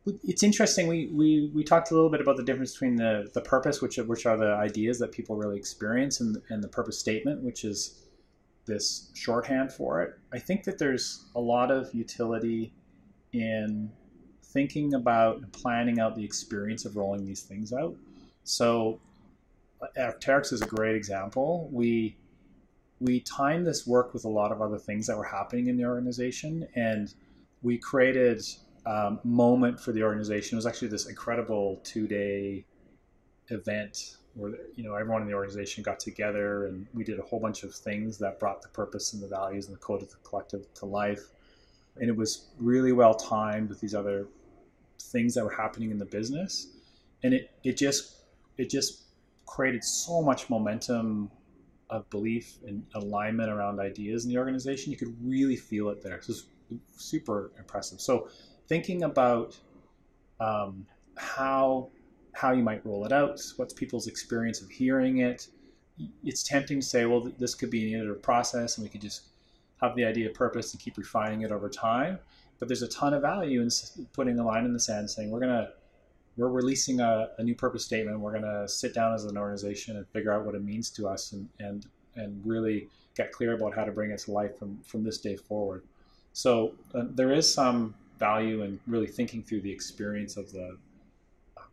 it's 0.04 0.42
interesting. 0.42 0.88
We, 0.88 1.10
we, 1.12 1.50
we 1.54 1.62
talked 1.62 1.90
a 1.90 1.94
little 1.94 2.10
bit 2.10 2.20
about 2.20 2.36
the 2.36 2.42
difference 2.42 2.72
between 2.72 2.96
the, 2.96 3.30
the 3.34 3.40
purpose, 3.40 3.80
which, 3.80 3.98
which 3.98 4.26
are 4.26 4.36
the 4.36 4.52
ideas 4.52 4.98
that 4.98 5.12
people 5.12 5.36
really 5.36 5.56
experience, 5.56 6.20
and, 6.20 6.36
and 6.48 6.62
the 6.62 6.68
purpose 6.68 6.98
statement, 6.98 7.42
which 7.42 7.64
is 7.64 8.02
this 8.66 9.10
shorthand 9.14 9.72
for 9.72 10.02
it. 10.02 10.14
I 10.32 10.38
think 10.38 10.64
that 10.64 10.78
there's 10.78 11.26
a 11.36 11.40
lot 11.40 11.70
of 11.70 11.92
utility 11.94 12.72
in 13.32 13.90
thinking 14.44 14.94
about 14.94 15.36
and 15.38 15.52
planning 15.52 16.00
out 16.00 16.16
the 16.16 16.24
experience 16.24 16.84
of 16.84 16.96
rolling 16.96 17.24
these 17.24 17.42
things 17.42 17.72
out. 17.72 17.94
So, 18.44 19.00
Arc'teryx 19.96 20.52
is 20.52 20.62
a 20.62 20.66
great 20.66 20.94
example. 20.94 21.68
We 21.72 22.16
we 23.00 23.20
timed 23.20 23.66
this 23.66 23.84
work 23.84 24.14
with 24.14 24.24
a 24.24 24.28
lot 24.28 24.52
of 24.52 24.62
other 24.62 24.78
things 24.78 25.08
that 25.08 25.16
were 25.16 25.24
happening 25.24 25.66
in 25.66 25.76
the 25.76 25.84
organization, 25.84 26.68
and 26.76 27.12
we 27.62 27.78
created 27.78 28.44
um, 28.86 29.20
moment 29.24 29.78
for 29.80 29.92
the 29.92 30.02
organization. 30.02 30.56
It 30.56 30.58
was 30.58 30.66
actually 30.66 30.88
this 30.88 31.06
incredible 31.06 31.80
two 31.84 32.06
day 32.06 32.64
event 33.48 34.16
where 34.34 34.52
you 34.76 34.84
know 34.84 34.94
everyone 34.94 35.22
in 35.22 35.28
the 35.28 35.34
organization 35.34 35.82
got 35.82 36.00
together 36.00 36.66
and 36.66 36.86
we 36.94 37.04
did 37.04 37.18
a 37.18 37.22
whole 37.22 37.40
bunch 37.40 37.64
of 37.64 37.74
things 37.74 38.16
that 38.18 38.38
brought 38.38 38.62
the 38.62 38.68
purpose 38.68 39.12
and 39.12 39.22
the 39.22 39.28
values 39.28 39.66
and 39.66 39.74
the 39.74 39.80
code 39.80 40.02
of 40.02 40.08
the 40.08 40.16
collective 40.24 40.72
to 40.72 40.86
life 40.86 41.20
and 41.96 42.08
it 42.08 42.16
was 42.16 42.46
really 42.58 42.92
well 42.92 43.12
timed 43.14 43.68
with 43.68 43.78
these 43.80 43.94
other 43.94 44.26
things 44.98 45.34
that 45.34 45.44
were 45.44 45.52
happening 45.52 45.90
in 45.90 45.98
the 45.98 46.06
business 46.06 46.68
and 47.24 47.34
it, 47.34 47.50
it 47.62 47.76
just 47.76 48.22
it 48.56 48.70
just 48.70 49.02
created 49.44 49.84
so 49.84 50.22
much 50.22 50.48
momentum 50.48 51.30
of 51.90 52.08
belief 52.08 52.56
and 52.66 52.82
alignment 52.94 53.50
around 53.50 53.78
ideas 53.78 54.24
in 54.24 54.30
the 54.30 54.38
organization, 54.38 54.90
you 54.90 54.96
could 54.96 55.14
really 55.22 55.56
feel 55.56 55.90
it 55.90 56.02
there. 56.02 56.20
So 56.22 56.32
was 56.32 56.46
super 56.96 57.52
impressive. 57.58 58.00
So 58.00 58.28
thinking 58.72 59.02
about 59.02 59.54
um, 60.40 60.86
how 61.16 61.90
how 62.32 62.52
you 62.52 62.62
might 62.62 62.80
roll 62.86 63.04
it 63.04 63.12
out, 63.12 63.38
what's 63.56 63.74
people's 63.74 64.06
experience 64.06 64.62
of 64.62 64.70
hearing 64.70 65.18
it. 65.18 65.48
It's 66.24 66.42
tempting 66.42 66.80
to 66.80 66.86
say, 66.86 67.04
well, 67.04 67.30
this 67.38 67.54
could 67.54 67.68
be 67.68 67.92
an 67.92 68.00
iterative 68.00 68.22
process, 68.22 68.78
and 68.78 68.82
we 68.82 68.88
could 68.88 69.02
just 69.02 69.24
have 69.82 69.94
the 69.94 70.06
idea 70.06 70.26
of 70.30 70.32
purpose 70.32 70.72
and 70.72 70.80
keep 70.80 70.96
refining 70.96 71.42
it 71.42 71.52
over 71.52 71.68
time. 71.68 72.18
But 72.58 72.68
there's 72.68 72.80
a 72.80 72.88
ton 72.88 73.12
of 73.12 73.20
value 73.20 73.60
in 73.60 73.68
putting 74.14 74.38
a 74.38 74.46
line 74.46 74.64
in 74.64 74.72
the 74.72 74.80
sand, 74.80 75.10
saying 75.10 75.30
we're 75.30 75.40
gonna 75.40 75.68
we're 76.38 76.48
releasing 76.48 77.00
a, 77.00 77.28
a 77.36 77.42
new 77.42 77.54
purpose 77.54 77.84
statement. 77.84 78.20
We're 78.20 78.32
gonna 78.32 78.66
sit 78.66 78.94
down 78.94 79.12
as 79.12 79.26
an 79.26 79.36
organization 79.36 79.98
and 79.98 80.08
figure 80.08 80.32
out 80.32 80.46
what 80.46 80.54
it 80.54 80.64
means 80.64 80.88
to 80.92 81.08
us, 81.08 81.32
and 81.32 81.46
and 81.60 81.84
and 82.16 82.40
really 82.42 82.88
get 83.18 83.32
clear 83.32 83.52
about 83.52 83.74
how 83.74 83.84
to 83.84 83.92
bring 83.92 84.12
it 84.12 84.20
to 84.20 84.30
life 84.32 84.58
from 84.58 84.78
from 84.82 85.04
this 85.04 85.18
day 85.18 85.36
forward. 85.36 85.82
So 86.32 86.72
uh, 86.94 87.04
there 87.10 87.32
is 87.32 87.52
some 87.52 87.94
value 88.28 88.62
and 88.62 88.78
really 88.86 89.06
thinking 89.06 89.42
through 89.42 89.60
the 89.60 89.72
experience 89.78 90.36
of 90.36 90.50
the 90.52 90.76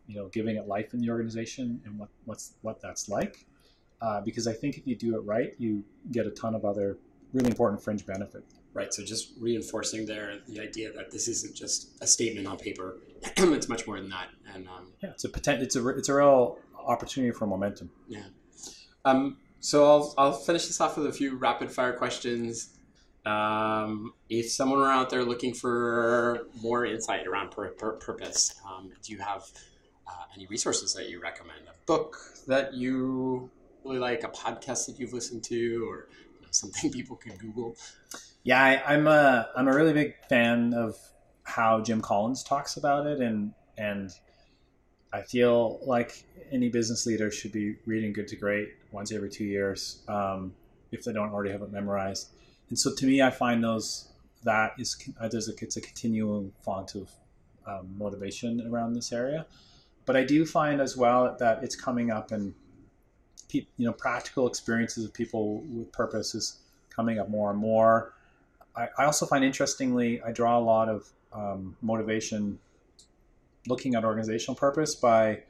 you 0.08 0.16
know 0.16 0.28
giving 0.30 0.56
it 0.56 0.68
life 0.68 0.94
in 0.94 1.00
the 1.00 1.10
organization 1.10 1.82
and 1.86 1.98
what 2.00 2.10
what's 2.26 2.54
what 2.62 2.82
that's 2.82 3.10
like. 3.10 3.46
Uh, 4.02 4.22
because 4.22 4.48
I 4.48 4.54
think 4.54 4.78
if 4.78 4.88
you 4.88 4.96
do 4.96 5.16
it 5.18 5.24
right 5.36 5.52
you 5.58 5.84
get 6.12 6.26
a 6.26 6.32
ton 6.32 6.56
of 6.56 6.64
other 6.64 6.98
really 7.34 7.50
important 7.50 7.84
fringe 7.84 8.06
benefits 8.06 8.56
right 8.74 8.94
so 8.94 9.04
just 9.04 9.34
reinforcing 9.40 10.06
there 10.06 10.28
the 10.48 10.60
idea 10.60 10.92
that 10.94 11.12
this 11.12 11.28
isn't 11.28 11.54
just 11.64 11.80
a 12.02 12.08
statement 12.08 12.48
on 12.48 12.58
paper 12.58 12.98
it's 13.38 13.68
much 13.68 13.86
more 13.86 13.98
than 14.00 14.10
that 14.10 14.30
and 14.54 14.68
um, 14.70 14.86
yeah 15.04 15.10
it's 15.10 15.26
a 15.26 15.30
potential 15.30 15.64
it's 15.66 15.76
a 15.76 15.88
it's 15.90 16.10
a 16.10 16.16
real 16.16 16.58
opportunity 16.90 17.32
for 17.32 17.46
momentum. 17.46 17.90
Yeah. 18.08 18.24
Um, 19.06 19.38
so 19.60 19.86
I'll, 19.86 20.14
I'll 20.18 20.34
finish 20.34 20.68
this 20.68 20.82
off 20.82 20.98
with 20.98 21.08
a 21.08 21.12
few 21.12 21.38
rapid 21.38 21.72
fire 21.72 21.94
questions 21.94 22.79
um, 23.26 24.14
if 24.30 24.50
someone 24.52 24.80
were 24.80 24.88
out 24.88 25.10
there 25.10 25.24
looking 25.24 25.54
for 25.54 26.48
more 26.62 26.86
insight 26.86 27.28
around 27.28 27.52
pur- 27.52 27.70
pur- 27.70 27.94
purpose, 27.94 28.54
um, 28.68 28.92
do 29.04 29.12
you 29.14 29.20
have 29.20 29.44
uh, 30.08 30.24
any 30.36 30.48
resources 30.48 30.94
that 30.94 31.10
you 31.10 31.22
recommend? 31.22 31.62
A 31.68 31.86
book 31.86 32.18
that 32.48 32.74
you 32.74 33.50
really 33.84 34.00
like, 34.00 34.24
a 34.24 34.30
podcast 34.30 34.86
that 34.88 35.00
you've 35.00 35.14
listened 35.14 35.44
to, 35.46 35.88
or 35.90 36.08
you 36.36 36.42
know, 36.42 36.48
something 36.52 36.92
people 36.94 37.16
can 37.16 37.36
Google? 37.38 37.76
Yeah, 38.44 38.64
I, 38.64 38.94
I'm 38.94 39.08
a 39.08 39.50
I'm 39.56 39.68
a 39.68 39.76
really 39.76 39.94
big 39.94 40.16
fan 40.30 40.74
of 40.74 40.98
how 41.44 41.82
Jim 41.82 42.02
Collins 42.02 42.44
talks 42.44 42.78
about 42.78 43.06
it, 43.06 43.20
and 43.20 43.54
and 43.78 44.12
I 45.12 45.22
feel 45.24 45.80
like 45.86 46.24
any 46.52 46.70
business 46.70 47.06
leader 47.06 47.32
should 47.32 47.52
be 47.52 47.76
reading 47.86 48.14
Good 48.14 48.28
to 48.30 48.36
Great 48.36 48.70
once 48.92 49.12
every 49.12 49.30
two 49.30 49.44
years 49.44 50.04
um, 50.08 50.54
if 50.92 51.04
they 51.04 51.14
don't 51.14 51.32
already 51.32 51.52
have 51.52 51.62
it 51.62 51.72
memorized. 51.72 52.30
And 52.70 52.78
so 52.78 52.94
to 52.96 53.06
me, 53.06 53.22
I 53.22 53.32
find 53.32 53.64
those 53.64 54.10
that 54.44 54.74
is 54.78 54.96
uh, 55.20 55.28
there's 55.28 55.50
a 55.50 55.54
it's 55.62 55.78
a 55.78 55.82
continuum 55.82 56.54
font 56.64 56.96
of 56.96 57.10
um, 57.68 57.96
motivation 57.98 58.66
around 58.68 58.94
this 58.94 59.12
area. 59.12 59.46
But 60.06 60.16
I 60.16 60.24
do 60.24 60.46
find 60.46 60.82
as 60.82 60.98
well 60.98 61.36
that 61.40 61.64
it's 61.64 61.76
coming 61.76 62.12
up 62.12 62.32
and 62.32 62.54
you 63.52 63.66
know 63.78 63.94
practical 63.94 64.48
experiences 64.48 65.06
of 65.06 65.14
people 65.14 65.62
with 65.62 65.92
purpose 65.92 66.36
is 66.36 66.60
coming 66.90 67.20
up 67.20 67.30
more 67.30 67.52
and 67.52 67.60
more. 67.60 68.14
I, 68.76 68.88
I 68.98 69.06
also 69.06 69.26
find 69.26 69.44
interestingly, 69.44 70.22
I 70.22 70.32
draw 70.32 70.58
a 70.58 70.62
lot 70.62 70.90
of 70.90 71.10
um, 71.34 71.76
motivation 71.82 72.60
looking 73.68 73.96
at 73.96 74.04
organizational 74.04 74.56
purpose 74.56 74.96
by 74.96 75.44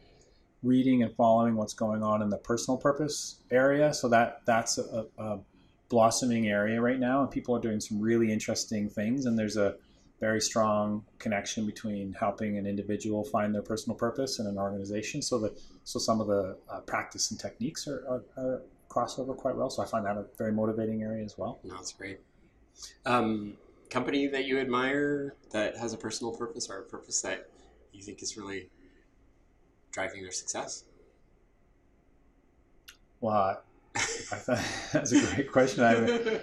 reading 0.64 1.04
and 1.04 1.16
following 1.16 1.56
what's 1.56 1.74
going 1.74 2.04
on 2.04 2.22
in 2.22 2.30
the 2.30 2.38
personal 2.38 2.78
purpose 2.78 3.38
area. 3.52 3.94
So 3.94 4.10
that 4.10 4.42
that's 4.46 4.78
a, 4.78 5.06
a 5.18 5.40
blossoming 5.90 6.48
area 6.48 6.82
right 6.82 7.00
now, 7.00 7.22
and 7.22 7.32
people 7.32 7.56
are 7.56 7.60
doing 7.60 7.80
some 7.80 8.00
really 8.00 8.32
interesting 8.32 8.90
things. 8.90 9.26
And 9.26 9.38
there's 9.38 9.58
a 9.58 9.76
very 10.20 10.42
strong 10.42 11.06
connection 11.18 11.66
between 11.66 12.14
helping 12.14 12.58
an 12.58 12.66
individual 12.66 13.24
find 13.24 13.54
their 13.54 13.62
personal 13.62 13.98
purpose 13.98 14.40
and 14.40 14.48
an 14.48 14.58
organization. 14.58 15.22
So 15.22 15.40
the 15.40 15.60
so 15.84 16.00
some 16.00 16.22
of 16.22 16.28
the 16.28 16.58
uh, 16.70 16.82
practice 16.82 17.32
and 17.32 17.40
techniques 17.40 17.88
are, 17.88 18.06
are, 18.08 18.24
are, 18.38 18.62
crossover 18.90 19.38
quite 19.38 19.56
well. 19.56 19.70
So 19.70 19.84
I 19.84 19.86
find 19.86 20.04
that 20.08 20.18
a 20.18 20.26
very 20.36 20.52
motivating 20.52 21.04
area 21.04 21.24
as 21.24 21.38
well. 21.38 21.60
No, 21.64 21.76
that's 21.76 21.94
great. 21.94 22.20
Um, 23.06 23.54
company 23.92 24.26
that 24.26 24.46
you 24.46 24.60
admire 24.60 25.36
that 25.52 25.78
has 25.78 25.94
a 25.94 25.98
personal 25.98 26.36
purpose 26.36 26.72
or 26.72 26.80
a 26.80 26.84
purpose 26.84 27.22
that 27.22 27.50
you 27.94 28.02
think 28.02 28.24
is 28.24 28.36
really 28.36 28.70
driving 29.92 30.22
their 30.22 30.32
success? 30.32 30.86
Well, 33.22 33.62
that's 34.94 35.12
a 35.12 35.36
great 35.36 35.52
question. 35.52 35.84
I, 35.84 36.40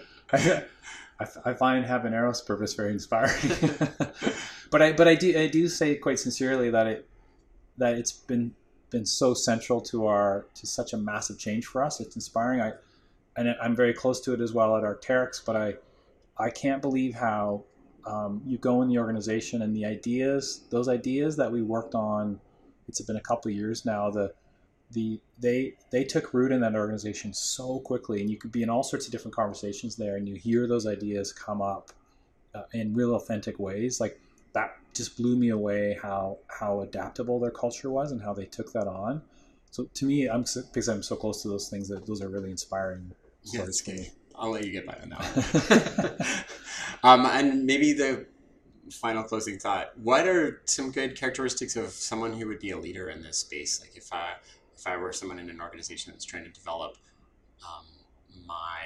I, 1.21 1.27
I, 1.45 1.55
find 1.55 1.85
Habanero's 1.85 2.43
purpose 2.43 2.75
very 2.75 2.93
inspiring. 2.93 3.35
but 4.71 4.83
I 4.83 4.93
but 4.93 5.09
I 5.09 5.15
do 5.15 5.39
I 5.39 5.47
do 5.47 5.69
say 5.69 5.95
quite 5.97 6.19
sincerely 6.19 6.71
that 6.71 6.87
it 6.87 7.09
that 7.79 7.95
it's 7.95 8.13
been 8.13 8.55
been 8.91 9.07
so 9.07 9.35
central 9.35 9.81
to 9.83 10.07
our 10.07 10.47
to 10.55 10.67
such 10.67 10.93
a 10.93 10.97
massive 10.97 11.39
change 11.39 11.67
for 11.67 11.83
us. 11.83 12.01
It's 12.01 12.15
inspiring. 12.15 12.61
I 12.61 12.73
and 13.37 13.55
I'm 13.61 13.77
very 13.77 13.93
close 13.93 14.21
to 14.23 14.35
it 14.35 14.41
as 14.41 14.53
well 14.53 14.77
at 14.77 14.83
Arc'teryx, 14.83 15.45
but 15.45 15.57
I 15.57 15.75
I 16.39 16.51
can't 16.51 16.83
believe 16.83 17.15
how 17.15 17.65
um, 18.07 18.43
you 18.47 18.59
go 18.59 18.83
in 18.83 18.89
the 18.89 18.99
organization 18.99 19.63
and 19.63 19.75
the 19.75 19.85
ideas, 19.85 20.63
those 20.71 20.89
ideas 20.89 21.37
that 21.37 21.51
we 21.51 21.63
worked 21.63 21.95
on. 21.95 22.41
It's 22.89 23.01
been 23.01 23.17
a 23.17 23.21
couple 23.21 23.51
of 23.51 23.57
years 23.57 23.85
now. 23.85 24.11
The 24.11 24.33
the 24.93 25.21
they 25.39 25.75
they 25.91 26.05
took 26.05 26.33
root 26.33 26.53
in 26.53 26.61
that 26.61 26.75
organization 26.75 27.35
so 27.35 27.81
quickly, 27.81 28.21
and 28.21 28.31
you 28.31 28.37
could 28.37 28.53
be 28.53 28.63
in 28.63 28.71
all 28.71 28.83
sorts 28.83 29.07
of 29.07 29.13
different 29.13 29.35
conversations 29.35 29.97
there, 29.97 30.17
and 30.17 30.29
you 30.29 30.37
hear 30.37 30.67
those 30.67 30.87
ideas 30.87 31.33
come 31.33 31.61
up 31.61 31.91
uh, 32.55 32.63
in 32.73 32.95
real 32.95 33.15
authentic 33.15 33.59
ways. 33.59 34.01
Like 34.01 34.21
that 34.53 34.77
just 34.95 35.17
blew 35.17 35.37
me 35.37 35.51
away 35.51 35.99
how 36.01 36.39
how 36.49 36.81
adaptable 36.81 37.39
their 37.41 37.51
culture 37.51 37.91
was 37.91 38.13
and 38.13 38.23
how 38.23 38.33
they 38.33 38.47
took 38.47 38.73
that 38.73 38.87
on. 38.87 39.23
So 39.71 39.85
to 39.93 40.07
me, 40.07 40.29
I'm 40.29 40.43
because 40.43 40.89
I'm 40.89 41.03
so 41.03 41.17
close 41.17 41.43
to 41.43 41.49
those 41.49 41.69
things 41.69 41.89
that 41.89 42.07
those 42.07 42.23
are 42.23 42.29
really 42.29 42.51
inspiring. 42.51 43.13
Yeah, 43.45 43.63
that's 43.63 43.83
good. 43.83 44.11
I'll 44.35 44.51
let 44.51 44.65
you 44.65 44.73
get 44.73 44.87
by 44.87 44.97
on 45.03 45.11
that. 45.11 46.47
um, 47.03 47.27
and 47.27 47.65
maybe 47.65 47.93
the 47.93 48.27
final 48.91 49.23
closing 49.23 49.59
thought: 49.59 49.99
What 49.99 50.27
are 50.27 50.63
some 50.65 50.93
good 50.93 51.19
characteristics 51.19 51.77
of 51.77 51.91
someone 51.91 52.33
who 52.33 52.47
would 52.47 52.61
be 52.61 52.71
a 52.71 52.79
leader 52.79 53.11
in 53.11 53.23
this 53.23 53.39
space? 53.39 53.81
Like 53.81 53.97
if 53.97 54.13
I 54.13 54.35
if 54.77 54.87
I 54.87 54.97
were 54.97 55.13
someone 55.13 55.39
in 55.39 55.51
an 55.51 55.61
organization 55.61 56.13
that's 56.13 56.25
trying 56.25 56.45
to 56.45 56.51
develop 56.51 56.97
um, 57.65 57.87
my 58.47 58.85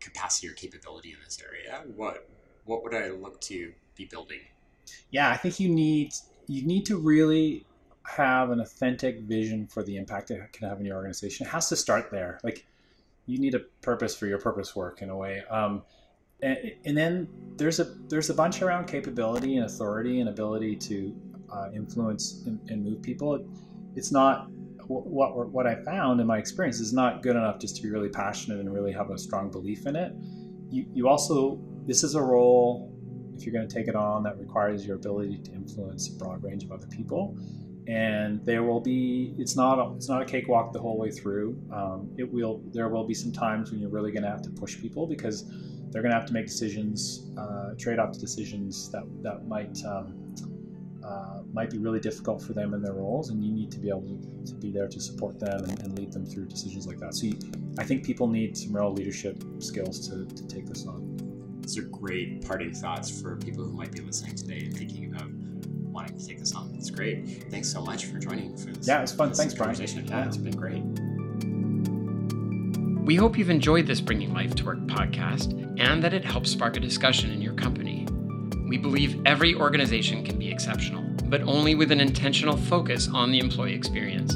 capacity 0.00 0.48
or 0.48 0.52
capability 0.52 1.10
in 1.10 1.18
this 1.24 1.40
area, 1.42 1.82
what 1.94 2.28
what 2.64 2.82
would 2.82 2.94
I 2.94 3.08
look 3.08 3.40
to 3.42 3.72
be 3.96 4.04
building? 4.04 4.40
Yeah, 5.10 5.30
I 5.30 5.36
think 5.36 5.60
you 5.60 5.68
need 5.68 6.12
you 6.46 6.66
need 6.66 6.86
to 6.86 6.96
really 6.96 7.66
have 8.06 8.50
an 8.50 8.60
authentic 8.60 9.20
vision 9.20 9.66
for 9.66 9.82
the 9.82 9.96
impact 9.96 10.30
it 10.30 10.52
can 10.52 10.68
have 10.68 10.80
in 10.80 10.86
your 10.86 10.96
organization. 10.96 11.46
It 11.46 11.50
has 11.50 11.68
to 11.68 11.76
start 11.76 12.10
there. 12.10 12.40
Like 12.42 12.66
you 13.26 13.38
need 13.38 13.54
a 13.54 13.60
purpose 13.82 14.16
for 14.16 14.26
your 14.26 14.38
purpose 14.38 14.74
work 14.74 15.02
in 15.02 15.10
a 15.10 15.16
way. 15.16 15.42
Um, 15.50 15.82
and, 16.42 16.72
and, 16.84 16.96
then 16.96 17.28
there's 17.56 17.80
a 17.80 17.84
there's 18.08 18.30
a 18.30 18.34
bunch 18.34 18.62
around 18.62 18.86
capability 18.86 19.56
and 19.56 19.66
authority 19.66 20.20
and 20.20 20.28
ability 20.30 20.74
to 20.76 21.14
uh, 21.52 21.68
influence 21.74 22.42
and, 22.46 22.58
and, 22.70 22.82
move 22.82 23.02
people. 23.02 23.34
It, 23.34 23.46
it's 23.94 24.10
not 24.10 24.48
what 24.90 25.50
what 25.50 25.66
I 25.66 25.76
found 25.76 26.20
in 26.20 26.26
my 26.26 26.38
experience 26.38 26.80
is 26.80 26.92
not 26.92 27.22
good 27.22 27.36
enough 27.36 27.58
just 27.58 27.76
to 27.76 27.82
be 27.82 27.90
really 27.90 28.08
passionate 28.08 28.58
and 28.58 28.72
really 28.72 28.92
have 28.92 29.10
a 29.10 29.18
strong 29.18 29.50
belief 29.50 29.86
in 29.86 29.96
it. 29.96 30.12
You 30.70 30.86
you 30.92 31.08
also 31.08 31.60
this 31.86 32.02
is 32.02 32.14
a 32.14 32.22
role 32.22 32.92
if 33.36 33.46
you're 33.46 33.54
going 33.54 33.66
to 33.66 33.74
take 33.74 33.88
it 33.88 33.96
on 33.96 34.22
that 34.24 34.38
requires 34.38 34.86
your 34.86 34.96
ability 34.96 35.38
to 35.38 35.52
influence 35.52 36.08
a 36.08 36.18
broad 36.18 36.42
range 36.42 36.62
of 36.64 36.72
other 36.72 36.86
people 36.88 37.36
and 37.88 38.44
there 38.44 38.62
will 38.62 38.80
be 38.80 39.34
it's 39.38 39.56
not 39.56 39.78
a, 39.78 39.94
it's 39.96 40.08
not 40.08 40.20
a 40.20 40.24
cakewalk 40.24 40.72
the 40.72 40.78
whole 40.78 40.98
way 40.98 41.10
through 41.10 41.58
um, 41.72 42.08
it 42.18 42.30
will 42.30 42.62
there 42.72 42.88
will 42.88 43.06
be 43.06 43.14
some 43.14 43.32
times 43.32 43.70
when 43.70 43.80
you're 43.80 43.90
really 43.90 44.12
going 44.12 44.22
to 44.22 44.28
have 44.28 44.42
to 44.42 44.50
push 44.50 44.78
people 44.78 45.06
because 45.06 45.50
they're 45.90 46.02
going 46.02 46.12
to 46.12 46.18
have 46.18 46.26
to 46.26 46.32
make 46.32 46.46
decisions 46.46 47.30
uh, 47.38 47.70
trade-off 47.78 48.18
decisions 48.18 48.90
that 48.90 49.02
that 49.22 49.48
might 49.48 49.82
um, 49.84 50.34
uh, 51.04 51.40
might 51.52 51.70
be 51.70 51.78
really 51.78 52.00
difficult 52.00 52.42
for 52.42 52.52
them 52.52 52.74
in 52.74 52.82
their 52.82 52.92
roles, 52.92 53.30
and 53.30 53.42
you 53.42 53.50
need 53.52 53.70
to 53.72 53.78
be 53.78 53.88
able 53.88 54.02
to, 54.02 54.52
to 54.52 54.54
be 54.54 54.70
there 54.70 54.88
to 54.88 55.00
support 55.00 55.38
them 55.38 55.64
and, 55.64 55.80
and, 55.80 55.98
lead 55.98 56.12
them 56.12 56.26
through 56.26 56.46
decisions 56.46 56.86
like 56.86 56.98
that. 56.98 57.14
So 57.14 57.26
you, 57.26 57.38
I 57.78 57.84
think 57.84 58.04
people 58.04 58.26
need 58.26 58.56
some 58.56 58.76
real 58.76 58.92
leadership 58.92 59.42
skills 59.60 60.08
to, 60.08 60.26
to 60.26 60.46
take 60.46 60.66
this 60.66 60.86
on. 60.86 61.60
These 61.62 61.78
are 61.78 61.82
great 61.82 62.46
parting 62.46 62.72
thoughts 62.74 63.20
for 63.20 63.36
people 63.36 63.64
who 63.64 63.72
might 63.72 63.92
be 63.92 64.00
listening 64.00 64.34
today 64.34 64.60
and 64.66 64.76
thinking 64.76 65.14
about 65.14 65.30
wanting 65.90 66.18
to 66.18 66.26
take 66.26 66.38
this 66.38 66.54
on. 66.54 66.72
It's 66.76 66.90
great. 66.90 67.50
Thanks 67.50 67.70
so 67.70 67.82
much 67.82 68.06
for 68.06 68.18
joining 68.18 68.56
for 68.56 68.70
this. 68.70 68.86
Yeah, 68.86 68.98
it 68.98 69.02
was 69.02 69.12
fun. 69.12 69.32
Thanks, 69.32 69.54
Brian. 69.54 69.76
Yeah, 69.76 70.26
it's 70.26 70.36
been 70.36 70.56
great. 70.56 70.82
We 73.04 73.16
hope 73.16 73.36
you've 73.36 73.50
enjoyed 73.50 73.86
this 73.86 74.00
Bringing 74.00 74.32
Life 74.32 74.54
to 74.56 74.64
Work 74.64 74.80
podcast 74.80 75.52
and 75.80 76.02
that 76.04 76.14
it 76.14 76.24
helps 76.24 76.50
spark 76.50 76.76
a 76.76 76.80
discussion 76.80 77.32
in 77.32 77.42
your 77.42 77.54
company. 77.54 77.89
We 78.70 78.78
believe 78.78 79.20
every 79.26 79.56
organization 79.56 80.24
can 80.24 80.38
be 80.38 80.48
exceptional, 80.48 81.02
but 81.24 81.42
only 81.42 81.74
with 81.74 81.90
an 81.90 82.00
intentional 82.00 82.56
focus 82.56 83.08
on 83.12 83.32
the 83.32 83.40
employee 83.40 83.74
experience. 83.74 84.32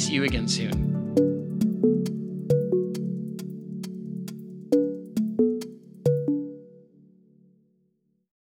See 0.00 0.12
you 0.12 0.22
again 0.22 0.46
soon. 0.46 0.85